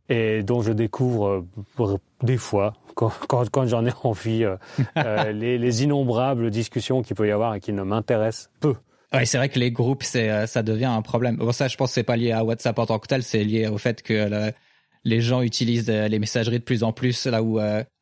et 0.10 0.44
dont 0.44 0.62
je 0.62 0.72
découvre 0.72 1.46
euh, 1.80 1.98
des 2.24 2.38
fois, 2.38 2.74
quand, 2.96 3.12
quand, 3.28 3.68
j'en 3.68 3.86
ai 3.86 3.92
envie, 4.04 4.44
euh, 4.44 4.56
euh, 4.98 5.32
les, 5.32 5.58
les, 5.58 5.84
innombrables 5.84 6.50
discussions 6.50 7.02
qu'il 7.02 7.16
peut 7.16 7.28
y 7.28 7.32
avoir 7.32 7.56
et 7.56 7.60
qui 7.60 7.74
ne 7.74 7.84
m'intéressent 7.84 8.50
peu. 8.60 8.76
Ouais, 9.14 9.26
c'est 9.26 9.38
vrai 9.38 9.50
que 9.50 9.60
les 9.60 9.72
groupes, 9.72 10.04
c'est, 10.04 10.48
ça 10.48 10.64
devient 10.64 10.86
un 10.86 11.02
problème. 11.02 11.38
Bon, 11.38 11.52
ça, 11.52 11.68
je 11.68 11.78
pense 11.78 11.90
que 11.92 11.96
c'est 11.96 12.04
pas 12.04 12.18
lié 12.18 12.32
à 12.32 12.44
WhatsApp 12.44 12.78
en 12.78 12.86
tant 12.86 13.00
que 13.00 13.08
tel, 13.08 13.24
c'est 13.24 13.44
lié 13.44 13.68
au 13.68 13.78
fait 13.78 14.02
que 14.02 14.52
les 15.06 15.22
gens 15.22 15.42
utilisent 15.42 15.90
les 15.90 16.20
messageries 16.20 16.60
de 16.60 16.64
plus 16.64 16.84
en 16.84 16.92
plus, 16.92 17.26
là 17.26 17.42
où 17.42 17.58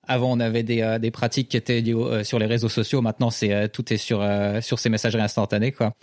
avant 0.08 0.32
on 0.32 0.40
avait 0.40 0.64
des, 0.64 0.98
des 1.00 1.12
pratiques 1.12 1.50
qui 1.50 1.58
étaient 1.58 1.82
liées 1.82 2.24
sur 2.24 2.40
les 2.40 2.48
réseaux 2.48 2.70
sociaux, 2.70 3.02
maintenant 3.02 3.30
c'est 3.30 3.70
tout 3.70 3.94
est 3.94 3.98
sur 3.98 4.28
sur 4.62 4.80
ces 4.80 4.90
messageries 4.90 5.22
instantanées, 5.22 5.74
quoi. 5.74 5.94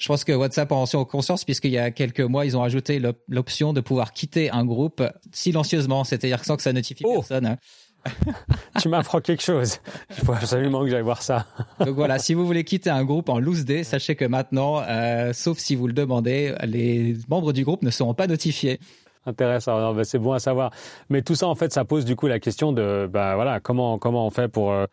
Je 0.00 0.06
pense 0.06 0.24
que 0.24 0.32
WhatsApp 0.32 0.72
en 0.72 0.84
a 0.84 1.04
conscience 1.04 1.44
puisqu'il 1.44 1.72
y 1.72 1.78
a 1.78 1.90
quelques 1.90 2.20
mois, 2.20 2.46
ils 2.46 2.56
ont 2.56 2.62
ajouté 2.62 3.02
l'option 3.28 3.74
de 3.74 3.82
pouvoir 3.82 4.14
quitter 4.14 4.50
un 4.50 4.64
groupe 4.64 5.02
silencieusement, 5.30 6.04
c'est-à-dire 6.04 6.42
sans 6.42 6.56
que 6.56 6.62
ça 6.62 6.72
notifie 6.72 7.04
oh. 7.06 7.16
personne. 7.16 7.58
Tu 8.80 8.88
m'apprends 8.88 9.20
quelque 9.20 9.42
chose. 9.42 9.76
Il 10.08 10.24
faut 10.24 10.32
absolument 10.32 10.82
que 10.84 10.88
j'aille 10.88 11.02
voir 11.02 11.20
ça. 11.20 11.44
Donc 11.80 11.90
voilà, 11.90 12.18
si 12.18 12.32
vous 12.32 12.46
voulez 12.46 12.64
quitter 12.64 12.88
un 12.88 13.04
groupe 13.04 13.28
en 13.28 13.38
loose 13.38 13.66
day, 13.66 13.84
sachez 13.84 14.16
que 14.16 14.24
maintenant, 14.24 14.80
euh, 14.88 15.34
sauf 15.34 15.58
si 15.58 15.76
vous 15.76 15.86
le 15.86 15.92
demandez, 15.92 16.54
les 16.62 17.14
membres 17.28 17.52
du 17.52 17.62
groupe 17.62 17.82
ne 17.82 17.90
seront 17.90 18.14
pas 18.14 18.26
notifiés. 18.26 18.80
Intéressant, 19.26 20.02
c'est 20.02 20.18
bon 20.18 20.32
à 20.32 20.38
savoir. 20.38 20.70
Mais 21.10 21.20
tout 21.20 21.34
ça, 21.34 21.46
en 21.46 21.54
fait, 21.54 21.74
ça 21.74 21.84
pose 21.84 22.06
du 22.06 22.16
coup 22.16 22.26
la 22.26 22.40
question 22.40 22.72
de, 22.72 23.06
bah 23.06 23.34
voilà, 23.34 23.60
comment 23.60 23.98
comment 23.98 24.26
on 24.26 24.30
fait 24.30 24.48
pour 24.48 24.72
euh, 24.72 24.86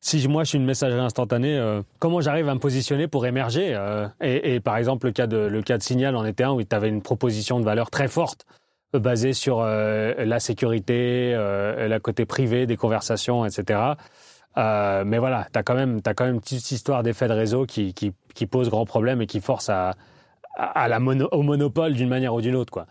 si 0.00 0.26
moi 0.28 0.44
je 0.44 0.50
suis 0.50 0.58
une 0.58 0.64
messagerie 0.64 1.00
instantanée, 1.00 1.56
euh, 1.56 1.82
comment 1.98 2.20
j'arrive 2.20 2.48
à 2.48 2.54
me 2.54 2.60
positionner 2.60 3.08
pour 3.08 3.26
émerger 3.26 3.74
euh, 3.74 4.06
et, 4.20 4.60
par 4.60 4.76
exemple 4.76 5.06
le 5.06 5.12
cas 5.12 5.26
de 5.26 5.36
le 5.36 5.62
cas 5.62 5.78
de 5.78 5.82
Signal 5.82 6.16
en 6.16 6.24
était 6.24 6.44
un 6.44 6.52
où 6.52 6.62
tu 6.62 6.74
avais 6.74 6.88
une 6.88 7.02
proposition 7.02 7.58
de 7.58 7.64
valeur 7.64 7.90
très 7.90 8.08
forte 8.08 8.46
euh, 8.94 9.00
basée 9.00 9.32
sur 9.32 9.62
la 9.62 10.40
sécurité, 10.40 11.32
la 11.32 12.00
côté 12.00 12.26
privé 12.26 12.66
des 12.66 12.76
conversations, 12.76 13.44
etc. 13.44 13.80
mais 14.56 15.18
voilà, 15.18 15.48
tu 15.52 15.58
as 15.58 15.62
quand 15.62 15.74
même 15.74 16.00
as 16.06 16.14
quand 16.14 16.24
même 16.24 16.36
une 16.36 16.40
petite 16.40 16.70
histoire 16.70 17.02
d'effet 17.02 17.28
de 17.28 17.34
réseau 17.34 17.66
qui, 17.66 17.92
qui, 17.92 18.12
qui 18.34 18.46
pose 18.46 18.70
grand 18.70 18.86
problème 18.86 19.20
et 19.20 19.26
qui 19.26 19.40
force 19.40 19.68
à, 19.68 19.94
à 20.56 20.88
la 20.88 20.98
au 20.98 21.42
monopole 21.42 21.94
d'une 21.94 22.08
manière 22.08 22.34
ou 22.34 22.40
d'une 22.40 22.56
autre 22.56 22.72
quoi. 22.72 22.86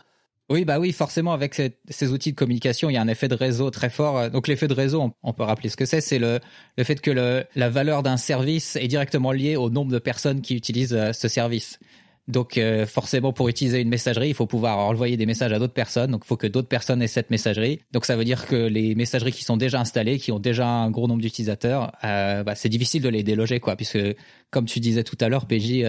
Oui, 0.50 0.64
bah 0.64 0.80
oui, 0.80 0.94
forcément, 0.94 1.34
avec 1.34 1.56
ces, 1.56 2.12
outils 2.12 2.32
de 2.32 2.38
communication, 2.38 2.90
il 2.90 2.94
y 2.94 2.98
a 2.98 3.02
un 3.02 3.10
effet 3.10 3.28
de 3.28 3.36
réseau 3.36 3.70
très 3.70 3.90
fort. 3.90 4.30
Donc 4.30 4.48
l'effet 4.48 4.70
de 4.70 4.74
réseau, 4.74 5.14
on, 5.22 5.34
peut 5.34 5.44
rappeler 5.44 5.68
ce 5.68 5.76
que 5.76 5.84
c'est, 5.84 6.00
c'est 6.00 6.20
le, 6.20 6.40
le 6.78 6.84
fait 6.86 7.02
que 7.02 7.12
le, 7.12 7.46
la 7.56 7.70
valeur 7.70 8.02
d'un 8.02 8.16
service 8.16 8.78
est 8.78 8.88
directement 8.88 9.34
liée 9.34 9.58
au 9.58 9.70
nombre 9.70 9.92
de 9.92 10.00
personnes 10.00 10.42
qui 10.42 10.56
utilisent 10.56 10.94
euh, 10.94 11.12
ce 11.12 11.28
service. 11.28 11.80
Donc 12.28 12.58
euh, 12.58 12.86
forcément, 12.86 13.34
pour 13.34 13.48
utiliser 13.50 13.82
une 13.82 13.90
messagerie, 13.90 14.30
il 14.30 14.34
faut 14.34 14.48
pouvoir 14.48 14.80
envoyer 14.80 15.18
des 15.18 15.26
messages 15.26 15.52
à 15.52 15.60
d'autres 15.60 15.74
personnes. 15.74 16.12
Donc 16.12 16.24
il 16.26 16.28
faut 16.28 16.38
que 16.38 16.48
d'autres 16.48 16.68
personnes 16.68 17.02
aient 17.02 17.08
cette 17.08 17.30
messagerie. 17.30 17.80
Donc 17.92 18.06
ça 18.06 18.16
veut 18.16 18.26
dire 18.26 18.48
que 18.48 18.56
les 18.56 18.96
messageries 18.96 19.32
qui 19.32 19.44
sont 19.44 19.58
déjà 19.58 19.80
installées, 19.80 20.20
qui 20.20 20.32
ont 20.32 20.40
déjà 20.40 20.68
un 20.68 20.92
gros 20.92 21.08
nombre 21.08 21.22
d'utilisateurs, 21.22 21.94
euh, 22.04 22.44
bah, 22.44 22.56
c'est 22.56 22.70
difficile 22.70 23.02
de 23.02 23.10
les 23.10 23.24
déloger, 23.24 23.60
quoi. 23.60 23.76
Puisque 23.76 24.00
comme 24.50 24.66
tu 24.66 24.80
disais 24.80 25.04
tout 25.04 25.18
à 25.22 25.30
l'heure, 25.30 25.46
PJ, 25.46 25.84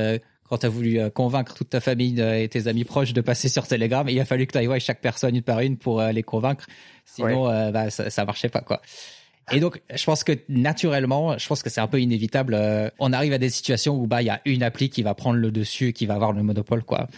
quand 0.49 0.59
tu 0.59 0.66
as 0.66 0.68
voulu 0.68 0.99
euh, 0.99 1.11
convaincre 1.11 1.54
toute 1.54 1.71
ta 1.71 1.80
famille 1.80 2.21
euh, 2.21 2.42
et 2.42 2.49
tes 2.49 2.68
amis 2.68 2.85
proches 2.85 3.12
de 3.12 3.21
passer 3.21 3.49
sur 3.49 3.66
Telegram, 3.66 4.09
il 4.09 4.18
a 4.18 4.25
fallu 4.25 4.47
que 4.47 4.52
tu 4.52 4.59
ailles 4.59 4.80
chaque 4.80 5.00
personne 5.00 5.37
une 5.37 5.42
par 5.42 5.61
une 5.61 5.76
pour 5.76 6.00
euh, 6.00 6.12
les 6.12 6.23
convaincre. 6.23 6.66
Sinon, 7.04 7.47
bah, 7.71 7.90
ça, 7.90 8.11
ça 8.11 8.25
marchait 8.25 8.49
pas, 8.50 8.61
quoi. 8.61 8.83
Et 9.52 9.61
donc, 9.61 9.81
je 9.95 10.05
pense 10.05 10.25
que 10.25 10.33
naturellement, 10.49 11.38
je 11.38 11.47
pense 11.47 11.62
que 11.62 11.71
c'est 11.71 11.81
un 11.81 11.87
peu 11.87 12.00
inévitable. 12.00 12.57
on 12.99 13.12
arrive 13.12 13.33
à 13.33 13.38
des 13.38 13.50
situations 13.50 13.97
où 13.97 14.07
bah 14.07 14.23
il 14.23 14.26
y 14.26 14.31
a 14.31 14.40
une 14.45 14.62
appli 14.62 14.90
qui 14.90 15.02
va 15.02 15.14
prendre 15.14 15.38
le 15.38 15.50
dessus 15.50 15.93
qui 15.93 16.07
va 16.07 16.14
avoir 16.14 16.33
le 16.33 16.43
monopole, 16.43 16.83
quoi. 16.83 17.09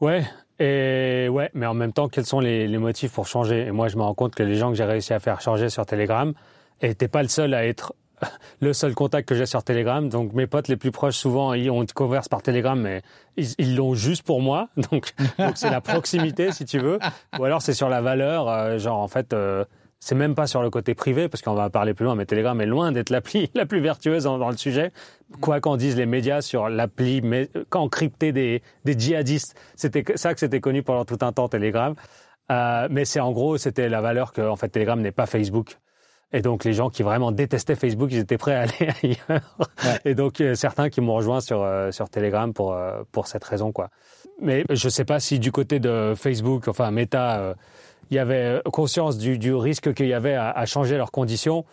Ouais. 0.00 0.24
Et 0.58 1.28
ouais, 1.30 1.50
mais 1.54 1.66
en 1.66 1.74
même 1.74 1.92
temps, 1.92 2.08
quels 2.08 2.26
sont 2.26 2.40
les, 2.40 2.68
les 2.68 2.78
motifs 2.78 3.12
pour 3.12 3.26
changer? 3.26 3.66
Et 3.66 3.70
moi, 3.70 3.88
je 3.88 3.96
me 3.96 4.02
rends 4.02 4.14
compte 4.14 4.34
que 4.34 4.42
les 4.42 4.56
gens 4.56 4.70
que 4.70 4.76
j'ai 4.76 4.84
réussi 4.84 5.12
à 5.14 5.18
faire 5.18 5.40
changer 5.40 5.70
sur 5.70 5.86
Telegram, 5.86 6.34
et 6.82 6.94
t'es 6.94 7.08
pas 7.08 7.22
le 7.22 7.28
seul 7.28 7.54
à 7.54 7.66
être 7.66 7.94
le 8.60 8.72
seul 8.72 8.94
contact 8.94 9.28
que 9.28 9.34
j'ai 9.34 9.46
sur 9.46 9.62
Telegram. 9.62 10.08
Donc 10.08 10.32
mes 10.32 10.46
potes 10.46 10.68
les 10.68 10.76
plus 10.76 10.90
proches, 10.90 11.16
souvent, 11.16 11.54
ils, 11.54 11.70
on 11.70 11.84
converse 11.86 12.28
par 12.28 12.42
Telegram, 12.42 12.80
mais 12.80 13.02
ils 13.36 13.76
l'ont 13.76 13.94
juste 13.94 14.22
pour 14.22 14.40
moi. 14.40 14.68
Donc 14.90 15.12
c'est 15.54 15.70
la 15.70 15.80
proximité, 15.80 16.52
si 16.52 16.64
tu 16.64 16.78
veux. 16.78 16.98
Ou 17.38 17.44
alors 17.44 17.62
c'est 17.62 17.74
sur 17.74 17.88
la 17.88 18.00
valeur, 18.00 18.48
euh, 18.48 18.78
genre 18.78 18.98
en 18.98 19.08
fait, 19.08 19.32
euh, 19.32 19.64
c'est 20.00 20.14
même 20.14 20.34
pas 20.34 20.46
sur 20.46 20.62
le 20.62 20.70
côté 20.70 20.94
privé, 20.94 21.28
parce 21.28 21.42
qu'on 21.42 21.54
va 21.54 21.68
parler 21.70 21.94
plus 21.94 22.04
loin, 22.04 22.14
mais 22.14 22.26
Telegram 22.26 22.58
est 22.60 22.66
loin 22.66 22.90
d'être 22.90 23.10
l'appli 23.10 23.50
la 23.54 23.66
plus 23.66 23.80
vertueuse 23.80 24.24
dans, 24.24 24.50
le 24.50 24.56
sujet. 24.56 24.92
Quoi 25.40 25.60
qu'en 25.60 25.76
disent 25.76 25.96
les 25.96 26.06
médias 26.06 26.40
sur 26.40 26.68
l'appli 26.68 27.22
encrypter 27.72 28.32
des, 28.32 28.62
des 28.84 28.98
djihadistes, 28.98 29.54
c'était 29.76 30.04
ça 30.16 30.34
que 30.34 30.40
c'était 30.40 30.60
connu 30.60 30.82
pendant 30.82 31.04
tout 31.04 31.18
un 31.20 31.32
temps 31.32 31.48
Telegram. 31.48 31.94
Euh, 32.50 32.88
mais 32.90 33.04
c'est 33.04 33.20
en 33.20 33.30
gros, 33.30 33.58
c'était 33.58 33.88
la 33.88 34.00
valeur 34.00 34.32
que 34.32 34.40
en 34.40 34.56
fait 34.56 34.70
Telegram 34.70 35.00
n'est 35.00 35.12
pas 35.12 35.26
Facebook. 35.26 35.76
Et 36.32 36.42
donc 36.42 36.64
les 36.64 36.72
gens 36.72 36.90
qui 36.90 37.02
vraiment 37.02 37.32
détestaient 37.32 37.74
Facebook, 37.74 38.10
ils 38.12 38.18
étaient 38.18 38.38
prêts 38.38 38.54
à 38.54 38.60
aller 38.60 38.88
ailleurs. 39.02 39.70
Et 40.04 40.14
donc 40.14 40.40
euh, 40.40 40.54
certains 40.54 40.88
qui 40.88 41.00
m'ont 41.00 41.14
rejoint 41.14 41.40
sur 41.40 41.62
euh, 41.62 41.90
sur 41.90 42.08
Telegram 42.08 42.52
pour 42.52 42.72
euh, 42.72 43.02
pour 43.10 43.26
cette 43.26 43.44
raison 43.44 43.72
quoi. 43.72 43.90
Mais 44.40 44.64
je 44.70 44.88
sais 44.88 45.04
pas 45.04 45.18
si 45.18 45.38
du 45.38 45.50
côté 45.50 45.80
de 45.80 46.14
Facebook, 46.16 46.68
enfin 46.68 46.90
Meta, 46.90 47.54
il 48.10 48.16
y 48.16 48.18
avait 48.18 48.60
conscience 48.72 49.18
du, 49.18 49.38
du 49.38 49.54
risque 49.54 49.94
qu'il 49.94 50.06
y 50.06 50.14
avait 50.14 50.34
à, 50.34 50.50
à, 50.50 50.66
changer 50.66 50.96
leurs 50.96 51.10
conditions. 51.12 51.64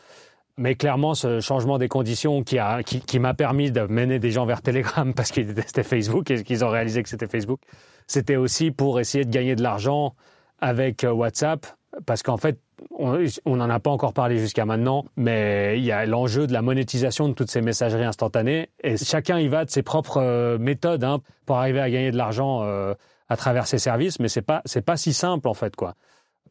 Mais 0.57 0.75
clairement, 0.75 1.13
ce 1.13 1.39
changement 1.39 1.77
des 1.77 1.87
conditions 1.87 2.43
qui 2.43 2.57
a 2.57 2.81
qui, 2.81 2.99
qui 2.99 3.19
m'a 3.19 3.35
permis 3.35 3.71
de 3.71 3.81
mener 3.81 4.17
des 4.17 4.31
gens 4.31 4.45
vers 4.45 4.61
Telegram 4.61 5.13
parce 5.15 5.31
qu'ils 5.31 5.47
détestaient 5.47 5.83
Facebook 5.83 6.31
et 6.31 6.43
qu'ils 6.43 6.65
ont 6.65 6.69
réalisé 6.69 7.03
que 7.03 7.09
c'était 7.09 7.27
Facebook, 7.27 7.59
c'était 8.07 8.37
aussi 8.37 8.71
pour 8.71 8.99
essayer 8.99 9.25
de 9.25 9.31
gagner 9.31 9.55
de 9.55 9.61
l'argent 9.61 10.15
avec 10.59 11.05
WhatsApp 11.07 11.65
parce 12.05 12.23
qu'en 12.23 12.37
fait 12.37 12.59
on 12.99 13.55
n'en 13.55 13.69
a 13.69 13.79
pas 13.79 13.89
encore 13.89 14.13
parlé 14.13 14.37
jusqu'à 14.37 14.65
maintenant, 14.65 15.05
mais 15.15 15.77
il 15.77 15.83
y 15.83 15.91
a 15.91 16.05
l'enjeu 16.05 16.47
de 16.47 16.53
la 16.53 16.61
monétisation 16.61 17.27
de 17.27 17.33
toutes 17.33 17.49
ces 17.49 17.61
messageries 17.61 18.03
instantanées. 18.03 18.69
Et 18.83 18.97
chacun 18.97 19.39
y 19.39 19.47
va 19.47 19.65
de 19.65 19.69
ses 19.69 19.81
propres 19.81 20.21
euh, 20.21 20.57
méthodes 20.57 21.03
hein, 21.03 21.19
pour 21.45 21.57
arriver 21.57 21.79
à 21.79 21.89
gagner 21.89 22.11
de 22.11 22.17
l'argent 22.17 22.63
euh, 22.63 22.93
à 23.29 23.37
travers 23.37 23.67
ces 23.67 23.79
services, 23.79 24.19
mais 24.19 24.27
c'est 24.29 24.41
pas 24.41 24.61
c'est 24.65 24.81
pas 24.81 24.97
si 24.97 25.13
simple 25.13 25.47
en 25.47 25.53
fait 25.53 25.75
quoi. 25.75 25.95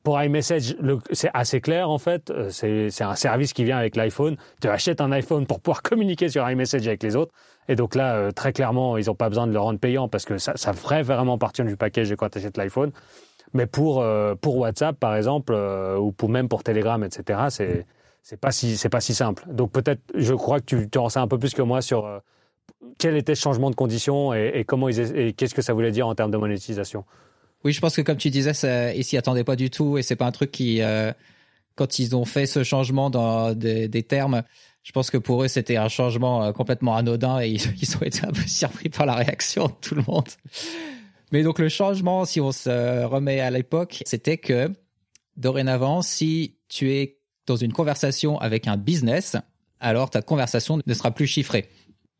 Pour 0.06 0.22
iMessage, 0.22 0.76
c'est 1.10 1.30
assez 1.34 1.60
clair 1.60 1.90
en 1.90 1.98
fait. 1.98 2.30
Euh, 2.30 2.50
c'est 2.50 3.02
un 3.02 3.16
service 3.16 3.52
qui 3.52 3.64
vient 3.64 3.76
avec 3.76 3.96
l'iPhone. 3.96 4.36
Tu 4.60 4.68
achètes 4.68 5.00
un 5.00 5.10
iPhone 5.10 5.46
pour 5.46 5.58
pouvoir 5.58 5.82
communiquer 5.90 6.28
sur 6.28 6.48
iMessage 6.48 6.86
avec 6.86 7.02
les 7.02 7.16
autres. 7.16 7.32
Et 7.68 7.74
donc 7.74 7.96
là, 7.96 8.30
très 8.30 8.52
clairement, 8.52 8.96
ils 8.98 9.06
n'ont 9.06 9.16
pas 9.16 9.28
besoin 9.28 9.48
de 9.48 9.52
le 9.52 9.58
rendre 9.58 9.80
payant 9.80 10.06
parce 10.08 10.24
que 10.24 10.38
ça, 10.38 10.54
ferait 10.74 11.02
vraiment 11.02 11.38
partie 11.38 11.64
du 11.64 11.76
package 11.76 12.14
quand 12.14 12.28
tu 12.28 12.38
achètes 12.38 12.56
l'iPhone. 12.56 12.92
Mais 13.52 13.66
pour, 13.66 14.00
euh, 14.00 14.36
pour 14.36 14.58
WhatsApp, 14.58 14.96
par 14.96 15.16
exemple, 15.16 15.52
euh, 15.52 15.98
ou 15.98 16.14
même 16.28 16.48
pour 16.48 16.62
Telegram, 16.62 17.02
etc., 17.02 17.40
c'est 17.50 17.86
c'est 18.22 18.36
pas 18.40 18.50
si 18.52 19.14
simple. 19.14 19.44
Donc 19.48 19.72
peut-être, 19.72 20.02
je 20.14 20.34
crois 20.34 20.60
que 20.60 20.66
tu, 20.66 20.88
tu 20.88 20.98
en 20.98 21.08
sais 21.08 21.18
un 21.18 21.26
peu 21.26 21.38
plus 21.38 21.52
que 21.52 21.62
moi 21.62 21.82
sur 21.82 22.06
euh, 22.06 22.18
quel 22.98 23.16
était 23.16 23.34
ce 23.34 23.40
changement 23.40 23.70
de 23.70 23.76
conditions 23.76 24.34
et, 24.34 24.64
comment 24.66 24.88
ils 24.88 25.16
et 25.16 25.32
qu'est-ce 25.32 25.54
que 25.54 25.62
ça 25.62 25.72
voulait 25.72 25.92
dire 25.92 26.06
en 26.06 26.14
termes 26.14 26.30
de 26.30 26.36
monétisation. 26.36 27.04
Oui, 27.66 27.72
je 27.72 27.80
pense 27.80 27.96
que 27.96 28.02
comme 28.02 28.16
tu 28.16 28.30
disais, 28.30 28.54
ça, 28.54 28.94
ils 28.94 29.02
s'y 29.02 29.16
attendaient 29.16 29.42
pas 29.42 29.56
du 29.56 29.70
tout 29.70 29.98
et 29.98 30.02
c'est 30.02 30.14
pas 30.14 30.26
un 30.26 30.30
truc 30.30 30.52
qui, 30.52 30.80
quand 31.74 31.98
ils 31.98 32.14
ont 32.14 32.24
fait 32.24 32.46
ce 32.46 32.62
changement 32.62 33.10
dans 33.10 33.54
des, 33.54 34.02
termes, 34.04 34.44
je 34.84 34.92
pense 34.92 35.10
que 35.10 35.18
pour 35.18 35.42
eux 35.42 35.48
c'était 35.48 35.76
un 35.76 35.88
changement 35.88 36.52
complètement 36.52 36.94
anodin 36.94 37.40
et 37.40 37.48
ils, 37.50 37.60
ils 37.82 37.96
ont 37.96 38.02
été 38.02 38.24
un 38.24 38.30
peu 38.30 38.46
surpris 38.46 38.88
par 38.88 39.04
la 39.04 39.16
réaction 39.16 39.66
de 39.66 39.72
tout 39.80 39.96
le 39.96 40.04
monde. 40.06 40.28
Mais 41.32 41.42
donc 41.42 41.58
le 41.58 41.68
changement, 41.68 42.24
si 42.24 42.40
on 42.40 42.52
se 42.52 43.02
remet 43.04 43.40
à 43.40 43.50
l'époque, 43.50 44.00
c'était 44.06 44.38
que 44.38 44.70
dorénavant, 45.36 46.02
si 46.02 46.54
tu 46.68 46.92
es 46.92 47.18
dans 47.48 47.56
une 47.56 47.72
conversation 47.72 48.38
avec 48.38 48.68
un 48.68 48.76
business, 48.76 49.36
alors 49.80 50.10
ta 50.10 50.22
conversation 50.22 50.78
ne 50.86 50.94
sera 50.94 51.10
plus 51.10 51.26
chiffrée. 51.26 51.68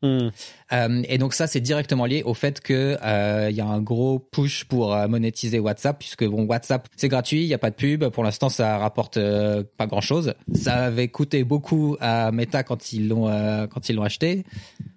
Hmm. 0.01 0.29
Euh, 0.73 1.03
et 1.07 1.17
donc 1.17 1.33
ça, 1.33 1.47
c'est 1.47 1.59
directement 1.59 2.05
lié 2.05 2.21
au 2.23 2.33
fait 2.33 2.61
que 2.61 2.97
il 3.49 3.55
y 3.55 3.61
a 3.61 3.65
un 3.65 3.81
gros 3.81 4.19
push 4.19 4.65
pour 4.65 4.95
monétiser 5.07 5.59
WhatsApp, 5.59 5.97
puisque 5.97 6.25
bon, 6.25 6.45
WhatsApp 6.45 6.87
c'est 6.95 7.07
gratuit, 7.07 7.41
il 7.41 7.47
y 7.47 7.53
a 7.53 7.57
pas 7.57 7.71
de 7.71 7.75
pub. 7.75 8.07
Pour 8.09 8.23
l'instant, 8.23 8.49
ça 8.49 8.77
rapporte 8.77 9.19
pas 9.77 9.87
grand 9.87 10.01
chose. 10.01 10.33
Ça 10.53 10.85
avait 10.85 11.07
coûté 11.07 11.43
beaucoup 11.43 11.97
à 11.99 12.31
Meta 12.31 12.63
quand 12.63 12.93
ils 12.93 13.07
l'ont 13.07 13.27
quand 13.67 13.89
ils 13.89 13.95
l'ont 13.95 14.03
acheté, 14.03 14.43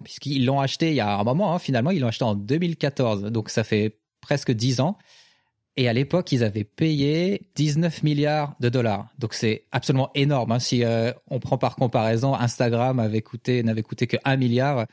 puisqu'ils 0.03 0.45
l'ont 0.45 0.59
acheté 0.59 0.89
il 0.89 0.95
y 0.95 1.01
a 1.01 1.17
un 1.17 1.23
moment. 1.23 1.55
Hein, 1.55 1.59
finalement, 1.59 1.91
ils 1.91 1.99
l'ont 1.99 2.07
acheté 2.07 2.25
en 2.25 2.35
2014, 2.35 3.23
donc 3.23 3.49
ça 3.49 3.63
fait 3.63 3.97
presque 4.21 4.51
10 4.51 4.81
ans. 4.81 4.97
Et 5.77 5.87
à 5.87 5.93
l'époque, 5.93 6.31
ils 6.31 6.43
avaient 6.43 6.65
payé 6.65 7.49
19 7.55 8.03
milliards 8.03 8.55
de 8.59 8.67
dollars. 8.67 9.07
Donc 9.19 9.33
c'est 9.33 9.65
absolument 9.71 10.11
énorme. 10.15 10.51
Hein. 10.51 10.59
Si 10.59 10.83
euh, 10.83 11.13
on 11.27 11.39
prend 11.39 11.57
par 11.57 11.75
comparaison, 11.77 12.35
Instagram 12.35 12.99
avait 12.99 13.21
coûté 13.21 13.63
n'avait 13.63 13.83
coûté 13.83 14.05
que 14.07 14.17
1 14.25 14.35
milliard. 14.35 14.85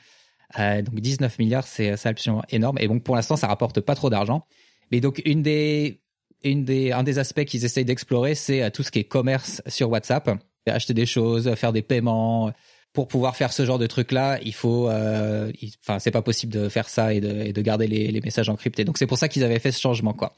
Euh, 0.57 0.81
donc 0.81 0.99
19 0.99 1.37
milliards, 1.37 1.67
c'est 1.67 2.05
absolument 2.05 2.43
énorme. 2.49 2.77
Et 2.79 2.87
donc 2.87 3.03
pour 3.03 3.15
l'instant, 3.15 3.35
ça 3.35 3.47
rapporte 3.47 3.81
pas 3.81 3.95
trop 3.95 4.09
d'argent. 4.09 4.45
Mais 4.91 5.01
donc 5.01 5.21
une 5.25 5.43
des, 5.43 6.01
une 6.43 6.63
des, 6.63 6.93
un 6.93 7.03
des 7.03 7.19
aspects 7.19 7.43
qu'ils 7.43 7.65
essayent 7.65 7.85
d'explorer, 7.85 8.33
c'est 8.33 8.63
euh, 8.63 8.69
tout 8.69 8.83
ce 8.83 8.91
qui 8.91 8.99
est 8.99 9.03
commerce 9.03 9.61
sur 9.67 9.89
WhatsApp, 9.89 10.29
acheter 10.65 10.93
des 10.93 11.05
choses, 11.05 11.53
faire 11.55 11.73
des 11.73 11.81
paiements, 11.81 12.51
pour 12.93 13.07
pouvoir 13.07 13.35
faire 13.35 13.53
ce 13.53 13.65
genre 13.65 13.77
de 13.77 13.87
truc 13.87 14.11
là, 14.11 14.39
il 14.43 14.53
faut, 14.53 14.89
euh, 14.89 15.51
enfin, 15.83 15.99
c'est 15.99 16.11
pas 16.11 16.21
possible 16.21 16.51
de 16.51 16.69
faire 16.69 16.89
ça 16.89 17.13
et 17.13 17.21
de, 17.21 17.29
et 17.29 17.53
de 17.53 17.61
garder 17.61 17.87
les, 17.87 18.11
les, 18.11 18.21
messages 18.21 18.49
encryptés. 18.49 18.83
Donc 18.83 18.97
c'est 18.97 19.07
pour 19.07 19.17
ça 19.17 19.27
qu'ils 19.27 19.43
avaient 19.43 19.59
fait 19.59 19.71
ce 19.71 19.79
changement, 19.79 20.13
quoi. 20.13 20.33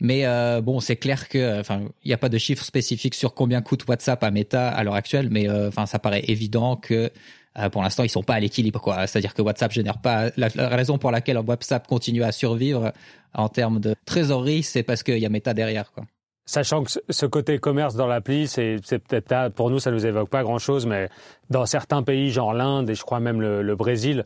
Mais 0.00 0.24
euh, 0.24 0.62
bon, 0.62 0.80
c'est 0.80 0.96
clair 0.96 1.28
que, 1.28 1.60
enfin, 1.60 1.82
il 2.04 2.08
n'y 2.08 2.14
a 2.14 2.18
pas 2.18 2.30
de 2.30 2.38
chiffre 2.38 2.64
spécifique 2.64 3.14
sur 3.14 3.34
combien 3.34 3.60
coûte 3.60 3.86
WhatsApp 3.86 4.24
à 4.24 4.30
Meta 4.30 4.68
à 4.68 4.82
l'heure 4.82 4.94
actuelle, 4.94 5.28
mais 5.30 5.48
euh, 5.48 5.68
enfin, 5.68 5.84
ça 5.84 5.98
paraît 5.98 6.24
évident 6.26 6.76
que 6.76 7.10
euh, 7.58 7.68
pour 7.68 7.82
l'instant, 7.82 8.02
ils 8.02 8.08
sont 8.08 8.22
pas 8.22 8.34
à 8.34 8.40
l'équilibre, 8.40 8.80
quoi. 8.80 9.06
C'est-à-dire 9.06 9.34
que 9.34 9.42
WhatsApp 9.42 9.72
génère 9.72 9.98
pas. 9.98 10.30
La, 10.36 10.48
la, 10.54 10.68
raison 10.68 10.96
pour 10.96 11.10
laquelle 11.10 11.38
WhatsApp 11.38 11.86
continue 11.86 12.22
à 12.22 12.32
survivre 12.32 12.92
en 13.34 13.48
termes 13.50 13.78
de 13.78 13.94
trésorerie, 14.06 14.62
c'est 14.62 14.82
parce 14.82 15.02
qu'il 15.02 15.18
y 15.18 15.26
a 15.26 15.28
Meta 15.28 15.52
derrière, 15.52 15.92
quoi. 15.92 16.04
Sachant 16.50 16.82
que 16.82 16.90
ce 17.08 17.26
côté 17.26 17.60
commerce 17.60 17.94
dans 17.94 18.08
l'appli, 18.08 18.48
c'est 18.48 18.80
peut-être 19.08 19.50
pour 19.50 19.70
nous, 19.70 19.78
ça 19.78 19.92
nous 19.92 20.04
évoque 20.04 20.28
pas 20.30 20.42
grand-chose, 20.42 20.84
mais 20.84 21.08
dans 21.48 21.64
certains 21.64 22.02
pays, 22.02 22.32
genre 22.32 22.54
l'Inde 22.54 22.90
et 22.90 22.96
je 22.96 23.04
crois 23.04 23.20
même 23.20 23.40
le, 23.40 23.76
Brésil, 23.76 24.24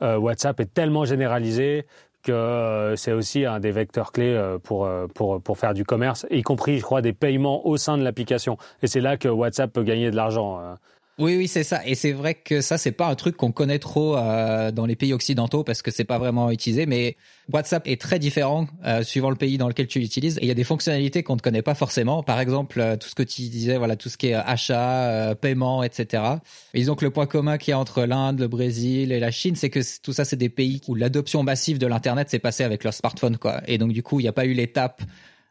euh, 0.00 0.16
WhatsApp 0.16 0.58
est 0.60 0.72
tellement 0.72 1.04
généralisé 1.04 1.84
que 2.22 2.32
euh, 2.32 2.96
c'est 2.96 3.12
aussi 3.12 3.44
un 3.44 3.60
des 3.60 3.72
vecteurs 3.72 4.12
clés 4.12 4.34
euh, 4.34 4.56
pour, 4.56 4.88
pour, 5.14 5.42
pour 5.42 5.58
faire 5.58 5.74
du 5.74 5.84
commerce, 5.84 6.24
y 6.30 6.40
compris, 6.40 6.78
je 6.78 6.82
crois, 6.82 7.02
des 7.02 7.12
paiements 7.12 7.66
au 7.66 7.76
sein 7.76 7.98
de 7.98 8.02
l'application. 8.02 8.56
Et 8.82 8.86
c'est 8.86 9.02
là 9.02 9.18
que 9.18 9.28
WhatsApp 9.28 9.70
peut 9.70 9.82
gagner 9.82 10.10
de 10.10 10.16
l'argent. 10.16 10.58
Oui, 11.18 11.34
oui, 11.34 11.48
c'est 11.48 11.64
ça. 11.64 11.80
Et 11.86 11.94
c'est 11.94 12.12
vrai 12.12 12.34
que 12.34 12.60
ça, 12.60 12.76
c'est 12.76 12.92
pas 12.92 13.06
un 13.06 13.14
truc 13.14 13.38
qu'on 13.38 13.50
connaît 13.50 13.78
trop 13.78 14.18
euh, 14.18 14.70
dans 14.70 14.84
les 14.84 14.96
pays 14.96 15.14
occidentaux 15.14 15.64
parce 15.64 15.80
que 15.80 15.90
c'est 15.90 16.04
pas 16.04 16.18
vraiment 16.18 16.50
utilisé. 16.50 16.84
Mais 16.84 17.16
WhatsApp 17.50 17.88
est 17.88 17.98
très 17.98 18.18
différent 18.18 18.66
euh, 18.84 19.02
suivant 19.02 19.30
le 19.30 19.36
pays 19.36 19.56
dans 19.56 19.66
lequel 19.66 19.86
tu 19.86 19.98
l'utilises. 19.98 20.36
Et 20.36 20.42
il 20.42 20.48
y 20.48 20.50
a 20.50 20.54
des 20.54 20.64
fonctionnalités 20.64 21.22
qu'on 21.22 21.36
ne 21.36 21.40
connaît 21.40 21.62
pas 21.62 21.74
forcément. 21.74 22.22
Par 22.22 22.38
exemple, 22.38 22.80
euh, 22.80 22.96
tout 22.98 23.08
ce 23.08 23.14
que 23.14 23.22
tu 23.22 23.40
disais, 23.48 23.78
voilà, 23.78 23.96
tout 23.96 24.10
ce 24.10 24.18
qui 24.18 24.26
est 24.26 24.34
achat, 24.34 25.34
paiement, 25.40 25.82
etc. 25.82 26.22
Et 26.74 26.80
disons 26.80 26.96
que 26.96 27.06
le 27.06 27.10
point 27.10 27.24
commun 27.24 27.56
qu'il 27.56 27.70
y 27.70 27.74
a 27.74 27.78
entre 27.78 28.04
l'Inde, 28.04 28.38
le 28.38 28.48
Brésil 28.48 29.10
et 29.10 29.18
la 29.18 29.30
Chine, 29.30 29.56
c'est 29.56 29.70
que 29.70 29.80
tout 30.02 30.12
ça, 30.12 30.26
c'est 30.26 30.36
des 30.36 30.50
pays 30.50 30.82
où 30.86 30.94
l'adoption 30.94 31.42
massive 31.42 31.78
de 31.78 31.86
l'internet 31.86 32.28
s'est 32.28 32.40
passée 32.40 32.62
avec 32.62 32.84
leur 32.84 32.92
smartphone, 32.92 33.38
quoi. 33.38 33.62
Et 33.68 33.78
donc 33.78 33.92
du 33.92 34.02
coup, 34.02 34.20
il 34.20 34.24
n'y 34.24 34.28
a 34.28 34.34
pas 34.34 34.44
eu 34.44 34.52
l'étape 34.52 35.00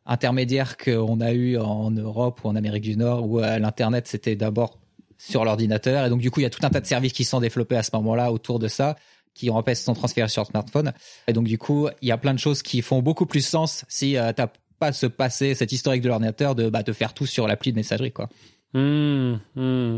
intermédiaire 0.05 0.77
qu'on 0.77 1.19
a 1.22 1.34
eu 1.34 1.57
en 1.57 1.89
Europe 1.89 2.41
ou 2.43 2.50
en 2.50 2.55
Amérique 2.55 2.84
du 2.84 2.98
Nord 2.98 3.27
où 3.27 3.39
l'internet 3.39 4.05
c'était 4.05 4.36
d'abord 4.36 4.77
sur 5.17 5.45
l'ordinateur. 5.45 6.05
Et 6.05 6.10
donc, 6.10 6.22
du 6.22 6.31
coup, 6.31 6.39
il 6.39 6.43
y 6.43 6.48
a 6.48 6.50
tout 6.50 6.65
un 6.65 6.69
tas 6.69 6.81
de 6.81 6.86
services 6.86 7.13
qui 7.13 7.24
sont 7.24 7.39
développés 7.39 7.77
à 7.77 7.84
ce 7.84 7.91
moment-là 7.93 8.31
autour 8.31 8.60
de 8.60 8.67
ça, 8.67 8.95
qui 9.34 9.50
en 9.50 9.62
fait 9.63 9.75
sont 9.75 9.93
transférés 9.93 10.29
sur 10.29 10.45
smartphone. 10.45 10.93
Et 11.27 11.34
donc, 11.34 11.45
du 11.45 11.57
coup, 11.57 11.88
il 12.01 12.07
y 12.07 12.12
a 12.12 12.17
plein 12.17 12.34
de 12.34 12.39
choses 12.39 12.62
qui 12.62 12.81
font 12.81 13.01
beaucoup 13.01 13.25
plus 13.25 13.45
sens 13.45 13.86
si 13.88 14.17
euh, 14.17 14.31
t'as 14.34 14.48
pas 14.79 14.91
ce 14.91 15.05
passé, 15.05 15.55
cet 15.55 15.72
historique 15.72 16.01
de 16.01 16.07
l'ordinateur, 16.07 16.55
de, 16.55 16.69
bah, 16.69 16.84
faire 16.93 17.13
tout 17.13 17.25
sur 17.25 17.48
l'appli 17.48 17.72
de 17.72 17.77
messagerie, 17.77 18.12
quoi. 18.12 18.29
Mmh, 18.74 19.36
mmh. 19.55 19.98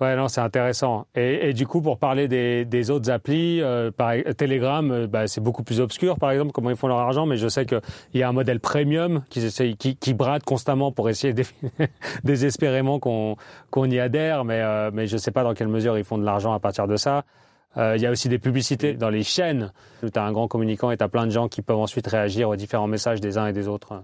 Ouais, 0.00 0.14
non, 0.14 0.28
c'est 0.28 0.42
intéressant. 0.42 1.06
Et, 1.14 1.48
et, 1.48 1.52
du 1.54 1.66
coup, 1.66 1.80
pour 1.80 1.98
parler 1.98 2.28
des, 2.28 2.66
des 2.66 2.90
autres 2.90 3.10
applis, 3.10 3.62
euh, 3.62 3.90
par, 3.90 4.12
Telegram, 4.36 4.90
euh, 4.90 5.06
bah, 5.06 5.26
c'est 5.26 5.40
beaucoup 5.40 5.62
plus 5.62 5.80
obscur, 5.80 6.18
par 6.18 6.30
exemple, 6.32 6.52
comment 6.52 6.68
ils 6.68 6.76
font 6.76 6.88
leur 6.88 6.98
argent, 6.98 7.24
mais 7.24 7.38
je 7.38 7.48
sais 7.48 7.64
qu'il 7.64 7.80
y 8.12 8.22
a 8.22 8.28
un 8.28 8.32
modèle 8.32 8.60
premium 8.60 9.22
qui, 9.30 9.40
qui, 9.78 9.96
qui 9.96 10.14
brade 10.14 10.44
constamment 10.44 10.92
pour 10.92 11.08
essayer 11.08 11.34
désespérément 12.24 12.98
qu'on 12.98 13.36
qu'on 13.70 13.86
y 13.90 13.98
adhère, 13.98 14.44
mais, 14.44 14.60
euh, 14.60 14.90
mais 14.92 15.06
je 15.06 15.14
ne 15.14 15.18
sais 15.18 15.30
pas 15.30 15.42
dans 15.42 15.54
quelle 15.54 15.68
mesure 15.68 15.96
ils 15.96 16.04
font 16.04 16.18
de 16.18 16.24
l'argent 16.24 16.52
à 16.52 16.60
partir 16.60 16.86
de 16.86 16.96
ça. 16.96 17.24
Euh, 17.78 17.96
il 17.96 18.02
y 18.02 18.06
a 18.06 18.10
aussi 18.10 18.28
des 18.28 18.38
publicités 18.38 18.94
dans 18.94 19.10
les 19.10 19.22
chaînes 19.22 19.72
où 20.02 20.10
tu 20.10 20.18
as 20.18 20.24
un 20.24 20.32
grand 20.32 20.48
communicant 20.48 20.90
et 20.90 20.96
tu 20.96 21.04
as 21.04 21.08
plein 21.08 21.26
de 21.26 21.30
gens 21.30 21.48
qui 21.48 21.62
peuvent 21.62 21.78
ensuite 21.78 22.06
réagir 22.06 22.48
aux 22.48 22.56
différents 22.56 22.86
messages 22.86 23.20
des 23.20 23.38
uns 23.38 23.46
et 23.46 23.52
des 23.52 23.68
autres. 23.68 24.02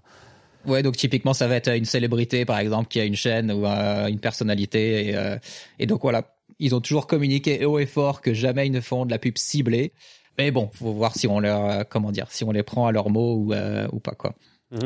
Ouais, 0.67 0.83
donc 0.83 0.97
typiquement, 0.97 1.35
ça 1.35 1.49
va 1.49 1.57
être 1.57 1.69
une 1.69 1.85
célébrité, 1.85 2.45
par 2.45 2.59
exemple, 2.59 2.89
qui 2.89 3.01
a 3.01 3.05
une 3.05 3.17
chaîne 3.17 3.51
ou 3.51 3.67
euh, 3.67 4.07
une 4.07 4.21
personnalité. 4.21 5.09
Et, 5.09 5.17
euh, 5.17 5.37
et, 5.79 5.87
donc 5.87 6.03
voilà, 6.03 6.23
ils 6.59 6.75
ont 6.75 6.81
toujours 6.81 7.07
communiqué 7.07 7.65
haut 7.65 7.79
et 7.79 7.87
fort 7.87 8.21
que 8.21 8.33
jamais 8.33 8.67
ils 8.67 8.73
ne 8.73 8.81
font 8.81 9.05
de 9.07 9.11
la 9.11 9.19
pub 9.19 9.39
ciblée. 9.39 9.93
Mais 10.39 10.51
bon, 10.51 10.71
faut 10.73 10.93
voir 10.93 11.15
si 11.15 11.27
on 11.27 11.41
leur, 11.41 11.65
euh, 11.65 11.83
comment 11.89 12.13
dire, 12.13 12.27
si 12.31 12.45
on 12.45 12.53
les 12.53 12.63
prend 12.63 12.87
à 12.87 12.93
leurs 12.93 13.11
mots 13.11 13.35
ou, 13.35 13.55
ou 13.93 14.01
pas 14.01 14.13
quoi. 14.13 14.35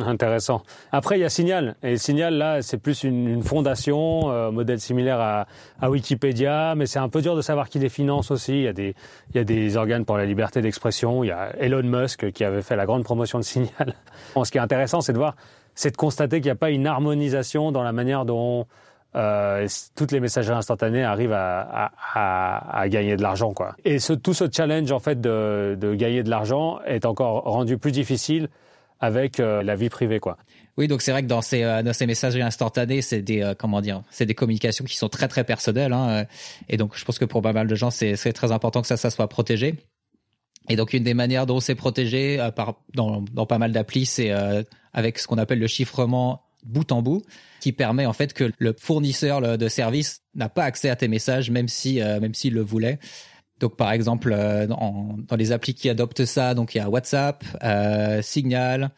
Intéressant. 0.04 0.62
Après, 0.90 1.16
il 1.16 1.20
y 1.20 1.24
a 1.24 1.28
Signal. 1.28 1.76
Et 1.82 1.96
Signal, 1.96 2.34
là, 2.34 2.60
c'est 2.60 2.78
plus 2.78 3.04
une, 3.04 3.28
une 3.28 3.42
fondation, 3.42 4.32
euh, 4.32 4.50
modèle 4.50 4.80
similaire 4.80 5.20
à, 5.20 5.46
à 5.80 5.90
Wikipédia, 5.90 6.74
mais 6.74 6.86
c'est 6.86 6.98
un 6.98 7.08
peu 7.08 7.22
dur 7.22 7.36
de 7.36 7.42
savoir 7.42 7.68
qui 7.68 7.78
les 7.78 7.88
finance 7.88 8.32
aussi. 8.32 8.54
Il 8.54 8.62
y 8.62 8.68
a 8.68 8.72
des, 8.72 8.96
il 9.30 9.36
y 9.36 9.38
a 9.38 9.44
des 9.44 9.76
organes 9.76 10.04
pour 10.04 10.16
la 10.16 10.24
liberté 10.24 10.60
d'expression. 10.60 11.22
Il 11.22 11.28
y 11.28 11.30
a 11.30 11.54
Elon 11.60 11.84
Musk 11.84 12.32
qui 12.32 12.42
avait 12.42 12.62
fait 12.62 12.74
la 12.74 12.84
grande 12.84 13.04
promotion 13.04 13.38
de 13.38 13.44
Signal. 13.44 13.94
Bon, 14.34 14.44
ce 14.44 14.50
qui 14.50 14.58
est 14.58 14.60
intéressant, 14.60 15.00
c'est 15.00 15.12
de 15.12 15.18
voir 15.18 15.36
c'est 15.76 15.92
de 15.92 15.96
constater 15.96 16.38
qu'il 16.40 16.46
n'y 16.46 16.50
a 16.50 16.56
pas 16.56 16.70
une 16.70 16.88
harmonisation 16.88 17.70
dans 17.70 17.84
la 17.84 17.92
manière 17.92 18.24
dont 18.24 18.66
euh, 19.14 19.68
toutes 19.94 20.10
les 20.10 20.20
messageries 20.20 20.58
instantanées 20.58 21.04
arrivent 21.04 21.32
à, 21.32 21.92
à, 22.14 22.80
à 22.80 22.88
gagner 22.88 23.16
de 23.16 23.22
l'argent. 23.22 23.52
quoi. 23.54 23.76
Et 23.84 23.98
ce, 24.00 24.12
tout 24.12 24.34
ce 24.34 24.44
challenge 24.52 24.90
en 24.90 24.98
fait 24.98 25.20
de, 25.20 25.76
de 25.80 25.94
gagner 25.94 26.22
de 26.24 26.30
l'argent 26.30 26.80
est 26.86 27.06
encore 27.06 27.44
rendu 27.44 27.78
plus 27.78 27.92
difficile 27.92 28.48
avec 28.98 29.38
euh, 29.38 29.62
la 29.62 29.76
vie 29.76 29.88
privée. 29.90 30.20
quoi. 30.20 30.36
Oui, 30.78 30.88
donc 30.88 31.00
c'est 31.02 31.12
vrai 31.12 31.22
que 31.22 31.28
dans 31.28 31.40
ces, 31.42 31.62
euh, 31.62 31.82
dans 31.82 31.92
ces 31.92 32.06
messageries 32.06 32.42
instantanées, 32.42 33.00
c'est 33.00 33.22
des 33.22 33.42
euh, 33.42 33.54
comment 33.56 33.80
dire, 33.80 34.02
c'est 34.10 34.26
des 34.26 34.34
communications 34.34 34.84
qui 34.84 34.96
sont 34.96 35.08
très 35.08 35.28
très 35.28 35.44
personnelles. 35.44 35.92
Hein, 35.92 36.24
et 36.68 36.76
donc 36.76 36.96
je 36.96 37.04
pense 37.04 37.18
que 37.18 37.24
pour 37.24 37.40
pas 37.40 37.52
mal 37.52 37.66
de 37.66 37.74
gens, 37.74 37.90
c'est 37.90 38.16
très 38.32 38.52
important 38.52 38.80
que 38.82 38.86
ça, 38.88 38.96
ça 38.96 39.10
soit 39.10 39.28
protégé. 39.28 39.76
Et 40.68 40.76
donc 40.76 40.92
une 40.92 41.04
des 41.04 41.14
manières 41.14 41.46
dont 41.46 41.60
c'est 41.60 41.74
protégé 41.74 42.44
par, 42.56 42.82
dans, 42.94 43.22
dans 43.32 43.46
pas 43.46 43.58
mal 43.58 43.72
d'applis, 43.72 44.06
c'est 44.06 44.32
avec 44.92 45.18
ce 45.18 45.26
qu'on 45.26 45.38
appelle 45.38 45.58
le 45.60 45.66
chiffrement 45.66 46.46
bout 46.66 46.90
en 46.92 47.02
bout, 47.02 47.22
qui 47.60 47.72
permet 47.72 48.06
en 48.06 48.12
fait 48.12 48.32
que 48.32 48.52
le 48.58 48.74
fournisseur 48.78 49.58
de 49.58 49.68
service 49.68 50.22
n'a 50.34 50.48
pas 50.48 50.64
accès 50.64 50.90
à 50.90 50.96
tes 50.96 51.08
messages, 51.08 51.50
même 51.50 51.68
si 51.68 52.00
euh, 52.00 52.20
même 52.20 52.34
s'il 52.34 52.54
le 52.54 52.62
voulait. 52.62 52.98
Donc 53.60 53.76
par 53.76 53.92
exemple 53.92 54.32
euh, 54.32 54.66
dans, 54.66 55.16
dans, 55.16 55.36
les 55.36 55.52
applis 55.52 55.74
qui 55.74 55.88
adoptent 55.88 56.24
ça, 56.24 56.54
donc 56.54 56.74
il 56.74 56.78
y 56.78 56.80
a 56.80 56.90
WhatsApp, 56.90 57.44
euh, 57.62 58.20
Signal, 58.20 58.90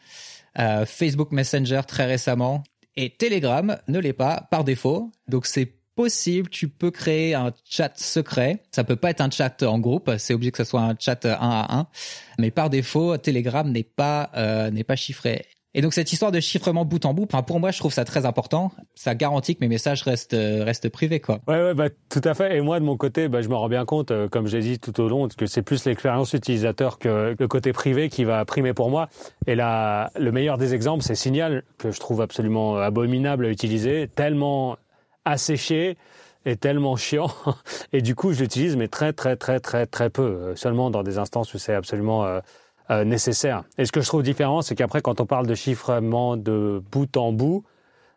euh, 0.57 0.85
Facebook 0.85 1.31
Messenger 1.31 1.81
très 1.87 2.05
récemment, 2.05 2.63
et 2.95 3.11
Telegram 3.11 3.77
ne 3.87 3.99
l'est 3.99 4.13
pas 4.13 4.47
par 4.51 4.63
défaut. 4.63 5.11
Donc 5.27 5.45
c'est 5.45 5.78
possible, 5.99 6.47
tu 6.47 6.69
peux 6.69 6.91
créer 6.91 7.33
un 7.35 7.51
chat 7.65 7.91
secret. 7.97 8.63
Ça 8.71 8.85
peut 8.85 8.95
pas 8.95 9.09
être 9.09 9.19
un 9.19 9.29
chat 9.29 9.63
en 9.63 9.79
groupe, 9.79 10.09
c'est 10.17 10.33
obligé 10.33 10.49
que 10.49 10.57
ce 10.59 10.63
soit 10.63 10.79
un 10.79 10.95
chat 10.97 11.25
un 11.25 11.37
à 11.41 11.77
un. 11.77 11.87
Mais 12.37 12.51
par 12.51 12.69
défaut, 12.69 13.17
Telegram 13.17 13.69
n'est 13.69 13.83
pas 13.83 14.29
euh, 14.37 14.71
n'est 14.71 14.85
pas 14.85 14.95
chiffré. 14.95 15.45
Et 15.73 15.81
donc 15.81 15.93
cette 15.93 16.13
histoire 16.13 16.31
de 16.31 16.39
chiffrement 16.39 16.85
bout 16.85 17.05
en 17.05 17.13
bout, 17.13 17.25
pour 17.25 17.59
moi 17.59 17.71
je 17.71 17.79
trouve 17.79 17.91
ça 17.91 18.05
très 18.05 18.25
important. 18.25 18.71
Ça 18.95 19.13
garantit 19.13 19.57
que 19.57 19.59
mes 19.59 19.67
messages 19.67 20.03
restent 20.03 20.35
euh, 20.35 20.63
restent 20.63 20.87
privés 20.87 21.19
quoi. 21.19 21.41
Ouais 21.49 21.61
ouais 21.61 21.73
bah 21.73 21.89
tout 22.09 22.21
à 22.23 22.33
fait. 22.33 22.55
Et 22.55 22.61
moi 22.61 22.79
de 22.79 22.85
mon 22.85 22.95
côté, 22.95 23.27
bah, 23.27 23.41
je 23.41 23.49
me 23.49 23.55
rends 23.55 23.67
bien 23.67 23.83
compte, 23.83 24.11
euh, 24.11 24.29
comme 24.29 24.47
j'ai 24.47 24.61
dit 24.61 24.79
tout 24.79 25.01
au 25.01 25.09
long, 25.09 25.27
que 25.27 25.47
c'est 25.47 25.63
plus 25.63 25.83
l'expérience 25.83 26.31
utilisateur 26.31 26.97
que 26.97 27.35
le 27.37 27.47
côté 27.49 27.73
privé 27.73 28.07
qui 28.07 28.23
va 28.23 28.45
primer 28.45 28.73
pour 28.73 28.89
moi. 28.89 29.09
Et 29.47 29.55
là, 29.55 30.11
le 30.17 30.31
meilleur 30.31 30.57
des 30.57 30.73
exemples, 30.73 31.03
c'est 31.03 31.15
Signal 31.15 31.63
que 31.77 31.91
je 31.91 31.99
trouve 31.99 32.21
absolument 32.21 32.77
abominable 32.77 33.47
à 33.47 33.49
utiliser, 33.49 34.07
tellement 34.07 34.77
asséché 35.25 35.97
et 36.45 36.55
tellement 36.55 36.95
chiant. 36.95 37.29
Et 37.93 38.01
du 38.01 38.15
coup, 38.15 38.33
je 38.33 38.41
l'utilise 38.41 38.75
mais 38.75 38.87
très 38.87 39.13
très 39.13 39.35
très 39.35 39.59
très 39.59 39.85
très 39.85 40.09
peu, 40.09 40.21
euh, 40.21 40.55
seulement 40.55 40.89
dans 40.89 41.03
des 41.03 41.17
instances 41.17 41.53
où 41.53 41.57
c'est 41.57 41.73
absolument 41.73 42.39
euh, 42.91 43.03
nécessaire. 43.05 43.65
Et 43.77 43.85
ce 43.85 43.91
que 43.91 44.01
je 44.01 44.07
trouve 44.07 44.23
différent, 44.23 44.63
c'est 44.63 44.73
qu'après, 44.73 45.01
quand 45.01 45.21
on 45.21 45.27
parle 45.27 45.45
de 45.45 45.53
chiffrement 45.53 46.37
de 46.37 46.81
bout 46.91 47.17
en 47.17 47.31
bout, 47.31 47.63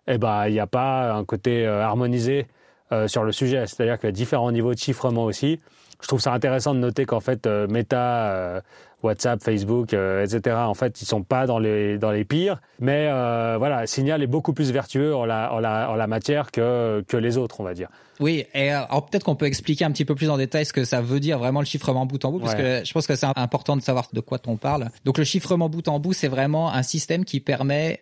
eh 0.06 0.16
ben, 0.16 0.46
il 0.46 0.54
n'y 0.54 0.60
a 0.60 0.66
pas 0.66 1.12
un 1.12 1.26
côté 1.26 1.66
euh, 1.66 1.82
harmonisé 1.82 2.46
euh, 2.90 3.06
sur 3.06 3.22
le 3.22 3.32
sujet. 3.32 3.66
C'est-à-dire 3.66 3.98
qu'il 3.98 4.06
y 4.06 4.08
a 4.08 4.12
différents 4.12 4.50
niveaux 4.50 4.72
de 4.72 4.78
chiffrement 4.78 5.24
aussi. 5.24 5.60
Je 6.00 6.08
trouve 6.08 6.20
ça 6.20 6.32
intéressant 6.32 6.74
de 6.74 6.78
noter 6.78 7.04
qu'en 7.04 7.20
fait, 7.20 7.46
Meta, 7.46 8.62
WhatsApp, 9.02 9.42
Facebook, 9.42 9.94
euh, 9.94 10.24
etc. 10.24 10.56
En 10.56 10.74
fait, 10.74 11.00
ils 11.00 11.06
sont 11.06 11.22
pas 11.22 11.46
dans 11.46 11.58
les 11.58 11.98
dans 11.98 12.10
les 12.10 12.24
pires, 12.24 12.60
mais 12.80 13.08
euh, 13.10 13.56
voilà, 13.58 13.86
Signal 13.86 14.22
est 14.22 14.26
beaucoup 14.26 14.52
plus 14.52 14.72
vertueux 14.72 15.14
en 15.14 15.24
la 15.24 15.52
en 15.52 15.58
la 15.58 15.90
en 15.90 15.94
la 15.94 16.06
matière 16.06 16.50
que 16.50 17.04
que 17.08 17.16
les 17.16 17.38
autres, 17.38 17.60
on 17.60 17.64
va 17.64 17.74
dire. 17.74 17.88
Oui, 18.20 18.44
et 18.54 18.70
alors 18.70 19.06
peut-être 19.06 19.24
qu'on 19.24 19.34
peut 19.34 19.46
expliquer 19.46 19.84
un 19.84 19.90
petit 19.90 20.04
peu 20.04 20.14
plus 20.14 20.30
en 20.30 20.36
détail 20.36 20.64
ce 20.64 20.72
que 20.72 20.84
ça 20.84 21.00
veut 21.00 21.18
dire 21.18 21.38
vraiment 21.38 21.60
le 21.60 21.66
chiffrement 21.66 22.06
bout 22.06 22.24
en 22.24 22.30
bout, 22.30 22.40
parce 22.40 22.54
que 22.54 22.82
je 22.84 22.92
pense 22.92 23.06
que 23.06 23.16
c'est 23.16 23.26
important 23.36 23.76
de 23.76 23.82
savoir 23.82 24.08
de 24.12 24.20
quoi 24.20 24.38
on 24.46 24.56
parle. 24.56 24.90
Donc 25.04 25.18
le 25.18 25.24
chiffrement 25.24 25.68
bout 25.68 25.86
en 25.88 25.98
bout, 25.98 26.12
c'est 26.12 26.28
vraiment 26.28 26.72
un 26.72 26.82
système 26.82 27.24
qui 27.24 27.40
permet 27.40 28.00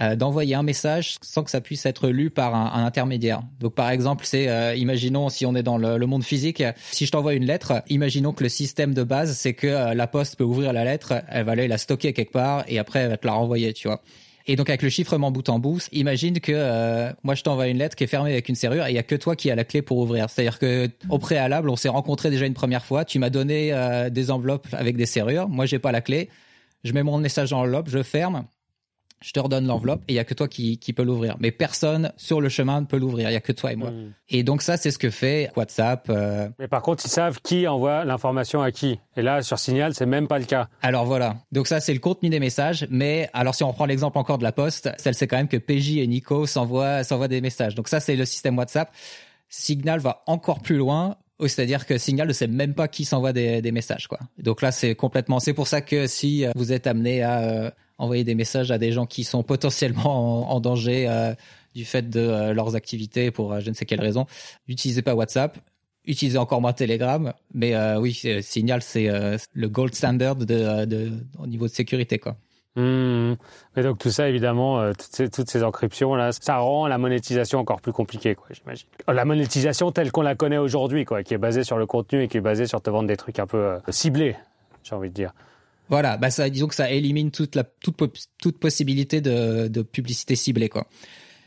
euh, 0.00 0.16
d'envoyer 0.16 0.54
un 0.54 0.62
message 0.62 1.16
sans 1.20 1.44
que 1.44 1.50
ça 1.50 1.60
puisse 1.60 1.84
être 1.84 2.08
lu 2.08 2.30
par 2.30 2.54
un, 2.54 2.86
intermédiaire. 2.86 3.42
Donc 3.58 3.74
par 3.74 3.90
exemple, 3.90 4.24
c'est 4.24 4.48
euh, 4.48 4.74
imaginons 4.74 5.28
si 5.28 5.44
on 5.44 5.54
est 5.54 5.62
dans 5.62 5.76
le, 5.76 6.06
monde 6.06 6.24
physique, 6.24 6.62
si 6.90 7.04
je 7.04 7.12
t'envoie 7.12 7.34
une 7.34 7.44
lettre, 7.44 7.82
imaginons 7.90 8.32
que 8.32 8.42
le 8.42 8.48
système 8.48 8.94
de 8.94 9.02
base 9.02 9.36
c'est 9.36 9.52
que 9.52 9.66
euh, 9.66 9.92
la 9.92 10.06
poste 10.06 10.36
peut 10.36 10.44
ouvrir 10.44 10.72
la 10.72 10.84
lettre, 10.84 11.22
elle 11.28 11.44
va 11.44 11.52
aller 11.52 11.68
la 11.68 11.76
stocker 11.76 12.14
quelque 12.14 12.32
part 12.32 12.64
et 12.66 12.78
après 12.78 13.00
elle 13.00 13.10
va 13.10 13.18
te 13.18 13.26
la 13.26 13.34
renvoyer, 13.34 13.74
tu 13.74 13.88
vois. 13.88 14.00
Et 14.46 14.56
donc 14.56 14.70
avec 14.70 14.80
le 14.80 14.88
chiffrement 14.88 15.30
bout 15.30 15.46
en 15.50 15.58
bout, 15.58 15.86
imagine 15.92 16.40
que 16.40 17.12
moi 17.22 17.34
je 17.34 17.42
t'envoie 17.42 17.68
une 17.68 17.76
lettre 17.76 17.94
qui 17.94 18.04
est 18.04 18.06
fermée 18.06 18.32
avec 18.32 18.48
une 18.48 18.54
serrure 18.54 18.86
et 18.86 18.92
il 18.92 18.94
y 18.94 18.98
a 18.98 19.02
que 19.02 19.16
toi 19.16 19.36
qui 19.36 19.50
as 19.50 19.54
la 19.54 19.64
clé 19.64 19.82
pour 19.82 19.98
ouvrir. 19.98 20.30
C'est-à-dire 20.30 20.58
que 20.58 20.88
au 21.10 21.18
préalable, 21.18 21.68
on 21.68 21.76
s'est 21.76 21.90
rencontrés 21.90 22.30
déjà 22.30 22.46
une 22.46 22.54
première 22.54 22.86
fois, 22.86 23.04
tu 23.04 23.18
m'as 23.18 23.30
donné 23.30 23.70
des 24.10 24.30
enveloppes 24.30 24.66
avec 24.72 24.96
des 24.96 25.06
serrures, 25.06 25.50
moi 25.50 25.66
j'ai 25.66 25.78
pas 25.78 25.92
la 25.92 26.00
clé, 26.00 26.30
je 26.84 26.94
mets 26.94 27.02
mon 27.02 27.18
message 27.18 27.50
dans 27.50 27.58
l'enveloppe, 27.58 27.90
je 27.90 28.02
ferme, 28.02 28.46
je 29.22 29.32
te 29.32 29.40
redonne 29.40 29.66
l'enveloppe 29.66 30.02
et 30.08 30.12
il 30.12 30.16
y 30.16 30.18
a 30.18 30.24
que 30.24 30.32
toi 30.32 30.48
qui, 30.48 30.78
qui 30.78 30.92
peut 30.92 31.02
l'ouvrir. 31.02 31.36
Mais 31.40 31.50
personne 31.50 32.12
sur 32.16 32.40
le 32.40 32.48
chemin 32.48 32.80
ne 32.80 32.86
peut 32.86 32.96
l'ouvrir. 32.96 33.28
Il 33.28 33.34
y 33.34 33.36
a 33.36 33.40
que 33.40 33.52
toi 33.52 33.72
et 33.72 33.76
moi. 33.76 33.90
Hmm. 33.90 34.12
Et 34.30 34.42
donc 34.42 34.62
ça, 34.62 34.78
c'est 34.78 34.90
ce 34.90 34.98
que 34.98 35.10
fait 35.10 35.50
WhatsApp. 35.56 36.06
Euh. 36.08 36.48
Mais 36.58 36.68
par 36.68 36.80
contre, 36.80 37.04
ils 37.04 37.10
savent 37.10 37.38
qui 37.42 37.68
envoie 37.68 38.04
l'information 38.04 38.62
à 38.62 38.72
qui. 38.72 38.98
Et 39.16 39.22
là, 39.22 39.42
sur 39.42 39.58
Signal, 39.58 39.94
c'est 39.94 40.06
même 40.06 40.26
pas 40.26 40.38
le 40.38 40.46
cas. 40.46 40.68
Alors 40.80 41.04
voilà. 41.04 41.36
Donc 41.52 41.66
ça, 41.66 41.80
c'est 41.80 41.92
le 41.92 42.00
contenu 42.00 42.30
des 42.30 42.40
messages. 42.40 42.86
Mais 42.90 43.28
alors, 43.34 43.54
si 43.54 43.62
on 43.62 43.72
prend 43.74 43.84
l'exemple 43.84 44.16
encore 44.16 44.38
de 44.38 44.42
la 44.42 44.52
Poste, 44.52 44.90
celle 44.96 45.14
c'est 45.14 45.26
quand 45.26 45.36
même 45.36 45.48
que 45.48 45.58
PJ 45.58 45.98
et 45.98 46.06
Nico 46.06 46.46
s'envoient 46.46 47.04
s'envoient 47.04 47.28
des 47.28 47.42
messages. 47.42 47.74
Donc 47.74 47.88
ça, 47.88 48.00
c'est 48.00 48.16
le 48.16 48.24
système 48.24 48.56
WhatsApp. 48.56 48.90
Signal 49.50 50.00
va 50.00 50.22
encore 50.26 50.60
plus 50.60 50.76
loin. 50.76 51.16
C'est-à-dire 51.40 51.86
que 51.86 51.96
Signal 51.96 52.28
ne 52.28 52.34
sait 52.34 52.46
même 52.46 52.74
pas 52.74 52.86
qui 52.86 53.06
s'envoie 53.06 53.32
des, 53.32 53.62
des, 53.62 53.72
messages, 53.72 54.08
quoi. 54.08 54.18
Donc 54.36 54.60
là, 54.60 54.72
c'est 54.72 54.94
complètement. 54.94 55.40
C'est 55.40 55.54
pour 55.54 55.68
ça 55.68 55.80
que 55.80 56.06
si 56.06 56.44
vous 56.54 56.70
êtes 56.70 56.86
amené 56.86 57.22
à 57.22 57.40
euh, 57.40 57.70
envoyer 58.00 58.24
des 58.24 58.34
messages 58.34 58.70
à 58.70 58.78
des 58.78 58.92
gens 58.92 59.06
qui 59.06 59.24
sont 59.24 59.42
potentiellement 59.42 60.50
en, 60.52 60.60
danger 60.60 61.06
euh, 61.08 61.34
du 61.74 61.84
fait 61.84 62.08
de 62.08 62.20
euh, 62.20 62.54
leurs 62.54 62.74
activités 62.74 63.30
pour 63.30 63.52
euh, 63.52 63.60
je 63.60 63.68
ne 63.68 63.74
sais 63.74 63.84
quelle 63.84 64.00
raison. 64.00 64.26
N'utilisez 64.68 65.02
pas 65.02 65.14
WhatsApp, 65.14 65.58
utilisez 66.06 66.38
encore 66.38 66.60
moins 66.60 66.72
Telegram, 66.72 67.32
mais 67.54 67.76
oui, 67.96 68.18
Signal 68.40 68.82
c'est 68.82 69.08
le 69.52 69.68
gold 69.68 69.94
standard 69.94 70.36
au 71.38 71.46
niveau 71.46 71.66
de 71.66 71.72
sécurité 71.72 72.18
quoi. 72.18 72.36
Mmh. 72.76 73.34
Donc 73.76 73.98
tout 73.98 74.10
ça, 74.10 74.28
évidemment, 74.28 74.92
toutes, 74.92 75.10
ces, 75.12 75.28
toutes, 75.28 75.54
encryptions 75.56 76.14
là, 76.14 76.30
ça 76.32 76.58
rend 76.58 76.86
la 76.86 76.98
monétisation 76.98 77.58
encore 77.58 77.80
plus 77.80 77.92
compliquée, 77.92 78.36
j'imagine. 78.50 78.86
La 79.08 79.24
monétisation 79.24 79.90
telle 79.90 80.12
qu'on 80.12 80.22
la 80.22 80.36
connaît 80.36 80.56
aujourd'hui, 80.56 81.04
qui 81.24 81.34
est 81.34 81.38
basée 81.38 81.64
sur 81.64 81.78
le 81.78 81.86
contenu 81.86 82.22
et 82.22 82.28
qui 82.28 82.38
est 82.38 82.40
basée 82.40 82.66
sur 82.66 82.80
te 82.80 82.88
vendre 82.88 83.08
des 83.08 83.16
trucs 83.16 83.40
un 83.40 83.46
peu 83.46 83.78
ciblés, 83.90 84.36
j'ai 84.84 84.94
envie 84.94 85.10
de 85.10 85.14
dire. 85.14 85.32
Voilà, 85.90 86.16
bah 86.16 86.30
ça, 86.30 86.48
disons 86.48 86.68
que 86.68 86.74
ça 86.74 86.90
élimine 86.90 87.30
toute 87.30 87.56
la 87.56 87.64
toute, 87.64 87.96
toute 88.40 88.58
possibilité 88.58 89.20
de, 89.20 89.68
de 89.68 89.82
publicité 89.82 90.36
ciblée 90.36 90.68
quoi. 90.68 90.86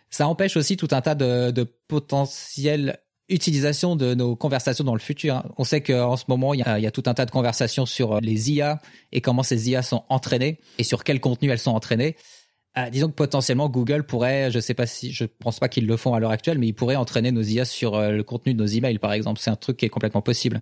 Ça 0.09 0.27
empêche 0.27 0.57
aussi 0.57 0.77
tout 0.77 0.89
un 0.91 1.01
tas 1.01 1.15
de, 1.15 1.49
de 1.49 1.63
potentielles 1.87 2.99
utilisations 3.29 3.95
de 3.95 4.13
nos 4.13 4.35
conversations 4.35 4.83
dans 4.83 4.93
le 4.93 4.99
futur. 4.99 5.35
Hein. 5.35 5.45
On 5.57 5.63
sait 5.63 5.81
qu'en 5.81 6.17
ce 6.17 6.25
moment, 6.27 6.53
il 6.53 6.59
y, 6.59 6.63
a, 6.63 6.91
tout 6.91 7.03
un 7.05 7.13
tas 7.13 7.25
de 7.25 7.31
conversations 7.31 7.85
sur 7.85 8.19
les 8.19 8.51
IA 8.51 8.81
et 9.11 9.21
comment 9.21 9.43
ces 9.43 9.69
IA 9.69 9.81
sont 9.81 10.03
entraînées 10.09 10.59
et 10.77 10.83
sur 10.83 11.03
quel 11.03 11.19
contenu 11.19 11.49
elles 11.49 11.59
sont 11.59 11.71
entraînées. 11.71 12.15
Euh, 12.77 12.89
disons 12.89 13.07
que 13.07 13.13
potentiellement 13.13 13.69
Google 13.69 14.03
pourrait, 14.03 14.51
je 14.51 14.59
sais 14.59 14.73
pas 14.73 14.87
si, 14.87 15.11
je 15.11 15.25
pense 15.25 15.59
pas 15.59 15.69
qu'ils 15.69 15.85
le 15.85 15.95
font 15.95 16.13
à 16.15 16.19
l'heure 16.19 16.31
actuelle, 16.31 16.57
mais 16.57 16.67
ils 16.67 16.73
pourraient 16.73 16.95
entraîner 16.95 17.31
nos 17.31 17.43
IA 17.43 17.65
sur 17.65 17.95
euh, 17.95 18.11
le 18.11 18.23
contenu 18.23 18.53
de 18.53 18.59
nos 18.59 18.67
emails, 18.67 18.99
par 18.99 19.13
exemple. 19.13 19.39
C'est 19.39 19.51
un 19.51 19.55
truc 19.55 19.77
qui 19.77 19.85
est 19.85 19.89
complètement 19.89 20.21
possible. 20.21 20.61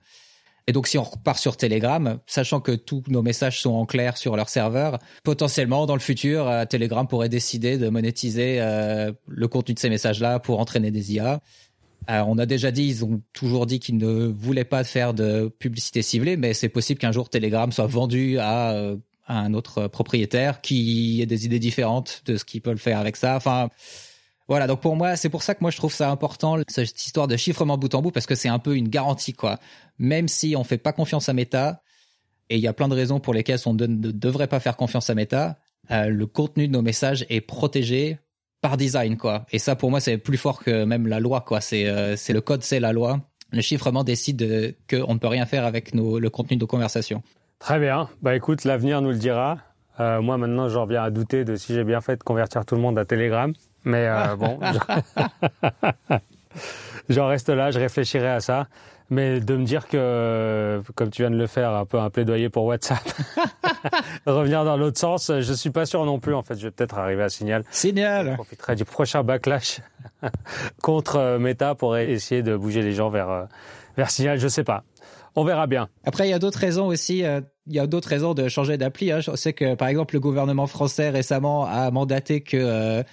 Et 0.68 0.74
donc, 0.74 0.88
si 0.88 0.98
on 0.98 1.04
repart 1.04 1.40
sur 1.40 1.58
Telegram, 1.58 2.20
sachant 2.28 2.60
que 2.60 2.72
tous 2.72 3.04
nos 3.08 3.22
messages 3.22 3.62
sont 3.62 3.72
en 3.72 3.86
clair 3.86 4.18
sur 4.18 4.36
leur 4.36 4.50
serveur, 4.50 5.00
potentiellement, 5.24 5.86
dans 5.86 5.96
le 5.96 6.02
futur, 6.02 6.48
euh, 6.48 6.66
Telegram 6.66 7.08
pourrait 7.08 7.30
décider 7.30 7.78
de 7.78 7.90
monétiser 7.90 8.58
euh, 8.62 9.12
le 9.28 9.48
contenu 9.48 9.74
de 9.74 9.80
ces 9.80 9.90
messages-là 9.90 10.40
pour 10.40 10.60
entraîner 10.60 10.92
des 10.92 11.14
IA. 11.14 11.42
Euh, 12.10 12.24
on 12.28 12.38
a 12.38 12.46
déjà 12.46 12.72
dit, 12.72 12.86
ils 12.86 13.06
ont 13.06 13.22
toujours 13.34 13.66
dit 13.66 13.80
qu'ils 13.80 13.98
ne 13.98 14.28
voulaient 14.28 14.64
pas 14.64 14.84
faire 14.84 15.14
de 15.14 15.52
publicité 15.60 16.02
ciblée, 16.02 16.38
mais 16.38 16.54
c'est 16.54 16.70
possible 16.70 17.00
qu'un 17.00 17.12
jour 17.12 17.30
Telegram 17.30 17.72
soit 17.72 17.88
vendu 17.88 18.38
à, 18.40 18.70
à, 19.28 19.40
un 19.40 19.54
autre 19.54 19.88
propriétaire 19.88 20.62
qui 20.62 21.22
ait 21.22 21.28
des 21.28 21.46
idées 21.46 21.60
différentes 21.60 22.22
de 22.26 22.38
ce 22.38 22.46
qu'ils 22.46 22.62
peuvent 22.62 22.78
faire 22.78 23.00
avec 23.00 23.18
ça. 23.18 23.36
Enfin, 23.36 23.70
voilà, 24.52 24.68
donc 24.68 24.82
pour 24.82 24.98
moi, 24.98 25.16
c'est 25.16 25.30
pour 25.30 25.44
ça 25.44 25.56
que 25.56 25.60
moi 25.62 25.72
je 25.72 25.78
trouve 25.78 25.94
ça 25.94 26.12
important 26.12 26.58
cette 26.68 27.06
histoire 27.06 27.26
de 27.30 27.38
chiffrement 27.38 27.78
bout 27.78 27.96
en 27.96 28.02
bout 28.02 28.12
parce 28.12 28.26
que 28.26 28.36
c'est 28.36 28.50
un 28.50 28.60
peu 28.60 28.76
une 28.76 28.90
garantie 28.90 29.32
quoi. 29.32 29.60
Même 29.98 30.28
si 30.28 30.58
on 30.58 30.66
fait 30.66 30.78
pas 30.78 30.92
confiance 30.92 31.30
à 31.30 31.34
Meta 31.34 31.82
et 32.50 32.58
il 32.58 32.62
y 32.62 32.68
a 32.68 32.74
plein 32.74 32.90
de 32.90 32.94
raisons 32.94 33.22
pour 33.22 33.34
lesquelles 33.34 33.62
on 33.66 33.72
ne 33.74 33.86
devrait 33.86 34.48
pas 34.48 34.60
faire 34.60 34.76
confiance 34.76 35.10
à 35.10 35.16
Meta, 35.16 35.58
euh, 35.90 36.08
le 36.08 36.26
contenu 36.26 36.68
de 36.68 36.74
nos 36.74 36.82
messages 36.82 37.26
est 37.30 37.40
protégé 37.40 38.20
par 38.60 38.76
design 38.76 39.16
quoi. 39.16 39.46
Et 39.54 39.58
ça 39.58 39.78
pour 39.78 39.90
moi 39.90 40.02
c'est 40.02 40.18
plus 40.18 40.36
fort 40.36 40.62
que 40.62 40.84
même 40.84 41.08
la 41.08 41.22
loi 41.22 41.40
quoi. 41.40 41.62
C'est 41.62 41.88
euh, 41.88 42.18
c'est 42.18 42.34
le 42.34 42.42
code, 42.42 42.64
c'est 42.64 42.82
la 42.82 42.92
loi. 42.92 43.22
Le 43.54 43.62
chiffrement 43.62 44.04
décide 44.04 44.76
qu'on 44.90 45.14
ne 45.14 45.20
peut 45.20 45.28
rien 45.28 45.46
faire 45.46 45.64
avec 45.64 45.94
nos, 45.94 46.20
le 46.20 46.30
contenu 46.30 46.58
de 46.58 46.64
nos 46.64 46.68
conversations. 46.68 47.24
Très 47.60 47.80
bien. 47.80 48.10
Bah 48.22 48.36
écoute, 48.36 48.66
l'avenir 48.66 49.02
nous 49.02 49.12
le 49.12 49.18
dira. 49.18 49.60
Euh, 50.02 50.22
moi 50.22 50.38
maintenant, 50.38 50.68
j'en 50.68 50.86
viens 50.86 51.04
à 51.04 51.10
douter 51.10 51.46
de 51.46 51.56
si 51.56 51.74
j'ai 51.74 51.86
bien 51.86 52.02
fait 52.02 52.18
de 52.18 52.24
convertir 52.24 52.66
tout 52.66 52.76
le 52.76 52.82
monde 52.82 53.00
à 53.00 53.06
Telegram. 53.06 53.54
Mais 53.84 54.08
euh, 54.08 54.36
bon, 54.38 54.60
j'en 57.10 57.28
reste 57.28 57.50
là, 57.50 57.72
je 57.72 57.80
réfléchirai 57.80 58.30
à 58.30 58.40
ça. 58.40 58.68
Mais 59.12 59.42
de 59.42 59.58
me 59.58 59.66
dire 59.66 59.90
que, 59.90 60.82
comme 60.96 61.10
tu 61.10 61.22
viens 61.22 61.32
de 61.32 61.36
le 61.36 61.48
faire, 61.48 61.72
un 61.72 61.86
peu 61.86 62.00
un 62.00 62.10
plaidoyer 62.10 62.48
pour 62.48 62.64
WhatsApp, 62.64 63.04
revenir 64.26 64.64
dans 64.64 64.78
l'autre 64.78 64.98
sens, 64.98 65.30
je 65.38 65.54
suis 65.54 65.70
pas 65.70 65.86
sûr 65.86 66.06
non 66.06 66.18
plus. 66.18 66.34
En 66.34 66.44
fait, 66.44 66.58
je 66.58 66.64
vais 66.64 66.72
peut-être 66.72 66.98
arriver 66.98 67.24
à 67.24 67.28
Signal. 67.28 67.66
Signal. 67.72 68.30
Je 68.30 68.34
profiterai 68.36 68.76
du 68.76 68.86
prochain 68.86 69.22
backlash 69.22 69.82
contre 70.82 71.18
euh, 71.18 71.40
Meta 71.40 71.76
pour 71.76 71.98
essayer 71.98 72.42
de 72.42 72.56
bouger 72.56 72.82
les 72.84 72.94
gens 72.94 73.10
vers 73.10 73.30
euh, 73.30 73.44
vers 73.98 74.10
Signal. 74.10 74.40
Je 74.40 74.48
sais 74.48 74.64
pas. 74.64 74.86
On 75.36 75.44
verra 75.44 75.68
bien. 75.68 75.90
Après, 76.06 76.26
il 76.28 76.32
y 76.32 76.34
a 76.34 76.40
d'autres 76.40 76.60
raisons 76.60 76.88
aussi. 76.88 77.20
Il 77.20 77.74
y 77.74 77.80
a 77.80 77.88
d'autres 77.88 78.08
raisons 78.08 78.34
de 78.34 78.48
changer 78.48 78.78
d'appli. 78.78 79.12
Hein. 79.12 79.20
Je 79.20 79.36
sais 79.36 79.52
que, 79.52 79.76
par 79.76 79.90
exemple, 79.90 80.14
le 80.16 80.22
gouvernement 80.22 80.68
français 80.68 81.10
récemment 81.10 81.66
a 81.66 81.92
mandaté 81.92 82.42
que 82.42 83.04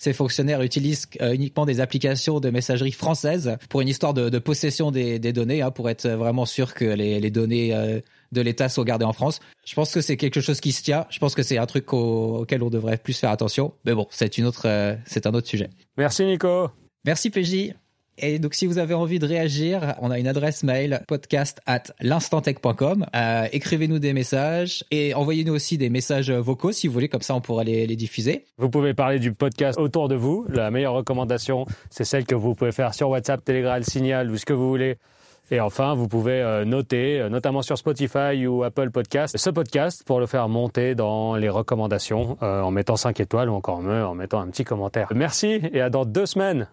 ces 0.00 0.14
fonctionnaires 0.14 0.62
utilisent 0.62 1.06
euh, 1.20 1.34
uniquement 1.34 1.66
des 1.66 1.80
applications 1.80 2.40
de 2.40 2.48
messagerie 2.48 2.90
françaises 2.90 3.58
pour 3.68 3.82
une 3.82 3.88
histoire 3.88 4.14
de, 4.14 4.38
possession 4.38 4.90
des, 4.90 5.18
données, 5.18 5.60
hein, 5.60 5.70
pour 5.70 5.90
être 5.90 6.08
vraiment 6.08 6.46
sûr 6.46 6.72
que 6.72 6.86
les, 6.86 7.30
données 7.30 7.74
euh, 7.74 8.00
de 8.32 8.40
l'État 8.40 8.70
soient 8.70 8.84
gardées 8.84 9.04
en 9.04 9.12
France. 9.12 9.40
Je 9.66 9.74
pense 9.74 9.92
que 9.92 10.00
c'est 10.00 10.16
quelque 10.16 10.40
chose 10.40 10.60
qui 10.60 10.72
se 10.72 10.82
tient. 10.82 11.06
Je 11.10 11.18
pense 11.18 11.34
que 11.34 11.42
c'est 11.42 11.58
un 11.58 11.66
truc 11.66 11.92
auquel 11.92 12.62
on 12.62 12.70
devrait 12.70 12.96
plus 12.96 13.18
faire 13.18 13.30
attention. 13.30 13.74
Mais 13.84 13.92
bon, 13.92 14.06
c'est 14.10 14.38
une 14.38 14.46
autre, 14.46 14.62
euh, 14.64 14.96
c'est 15.04 15.26
un 15.26 15.34
autre 15.34 15.48
sujet. 15.48 15.68
Merci 15.98 16.24
Nico. 16.24 16.70
Merci 17.04 17.28
PJ. 17.28 17.74
Et 18.22 18.38
donc, 18.38 18.54
si 18.54 18.66
vous 18.66 18.78
avez 18.78 18.92
envie 18.92 19.18
de 19.18 19.26
réagir, 19.26 19.94
on 20.00 20.10
a 20.10 20.18
une 20.18 20.28
adresse 20.28 20.62
mail 20.62 21.02
podcast 21.08 21.60
at 21.66 21.84
l'instantech.com. 22.00 23.06
Euh, 23.16 23.48
écrivez-nous 23.50 23.98
des 23.98 24.12
messages 24.12 24.84
et 24.90 25.14
envoyez-nous 25.14 25.54
aussi 25.54 25.78
des 25.78 25.88
messages 25.88 26.30
vocaux 26.30 26.70
si 26.70 26.86
vous 26.86 26.92
voulez, 26.92 27.08
comme 27.08 27.22
ça 27.22 27.34
on 27.34 27.40
pourra 27.40 27.64
les, 27.64 27.86
diffuser. 27.96 28.44
Vous 28.58 28.68
pouvez 28.68 28.92
parler 28.94 29.18
du 29.18 29.32
podcast 29.32 29.78
autour 29.78 30.08
de 30.08 30.14
vous. 30.14 30.46
La 30.50 30.70
meilleure 30.70 30.92
recommandation, 30.92 31.66
c'est 31.88 32.04
celle 32.04 32.24
que 32.24 32.34
vous 32.34 32.54
pouvez 32.54 32.72
faire 32.72 32.94
sur 32.94 33.08
WhatsApp, 33.08 33.42
Telegram, 33.42 33.82
Signal 33.82 34.30
ou 34.30 34.36
ce 34.36 34.44
que 34.44 34.52
vous 34.52 34.68
voulez. 34.68 34.98
Et 35.50 35.58
enfin, 35.58 35.94
vous 35.94 36.06
pouvez 36.06 36.40
euh, 36.42 36.64
noter, 36.64 37.20
euh, 37.20 37.28
notamment 37.28 37.62
sur 37.62 37.76
Spotify 37.76 38.46
ou 38.46 38.62
Apple 38.62 38.90
Podcast, 38.90 39.36
ce 39.36 39.50
podcast 39.50 40.04
pour 40.04 40.20
le 40.20 40.26
faire 40.26 40.48
monter 40.48 40.94
dans 40.94 41.34
les 41.36 41.48
recommandations 41.48 42.36
en 42.40 42.70
mettant 42.70 42.96
5 42.96 43.18
étoiles 43.18 43.48
ou 43.48 43.54
encore 43.54 43.80
mieux 43.80 44.04
en 44.04 44.14
mettant 44.14 44.40
un 44.40 44.48
petit 44.48 44.64
commentaire. 44.64 45.08
Merci 45.14 45.60
et 45.72 45.80
à 45.80 45.90
dans 45.90 46.04
deux 46.04 46.26
semaines. 46.26 46.68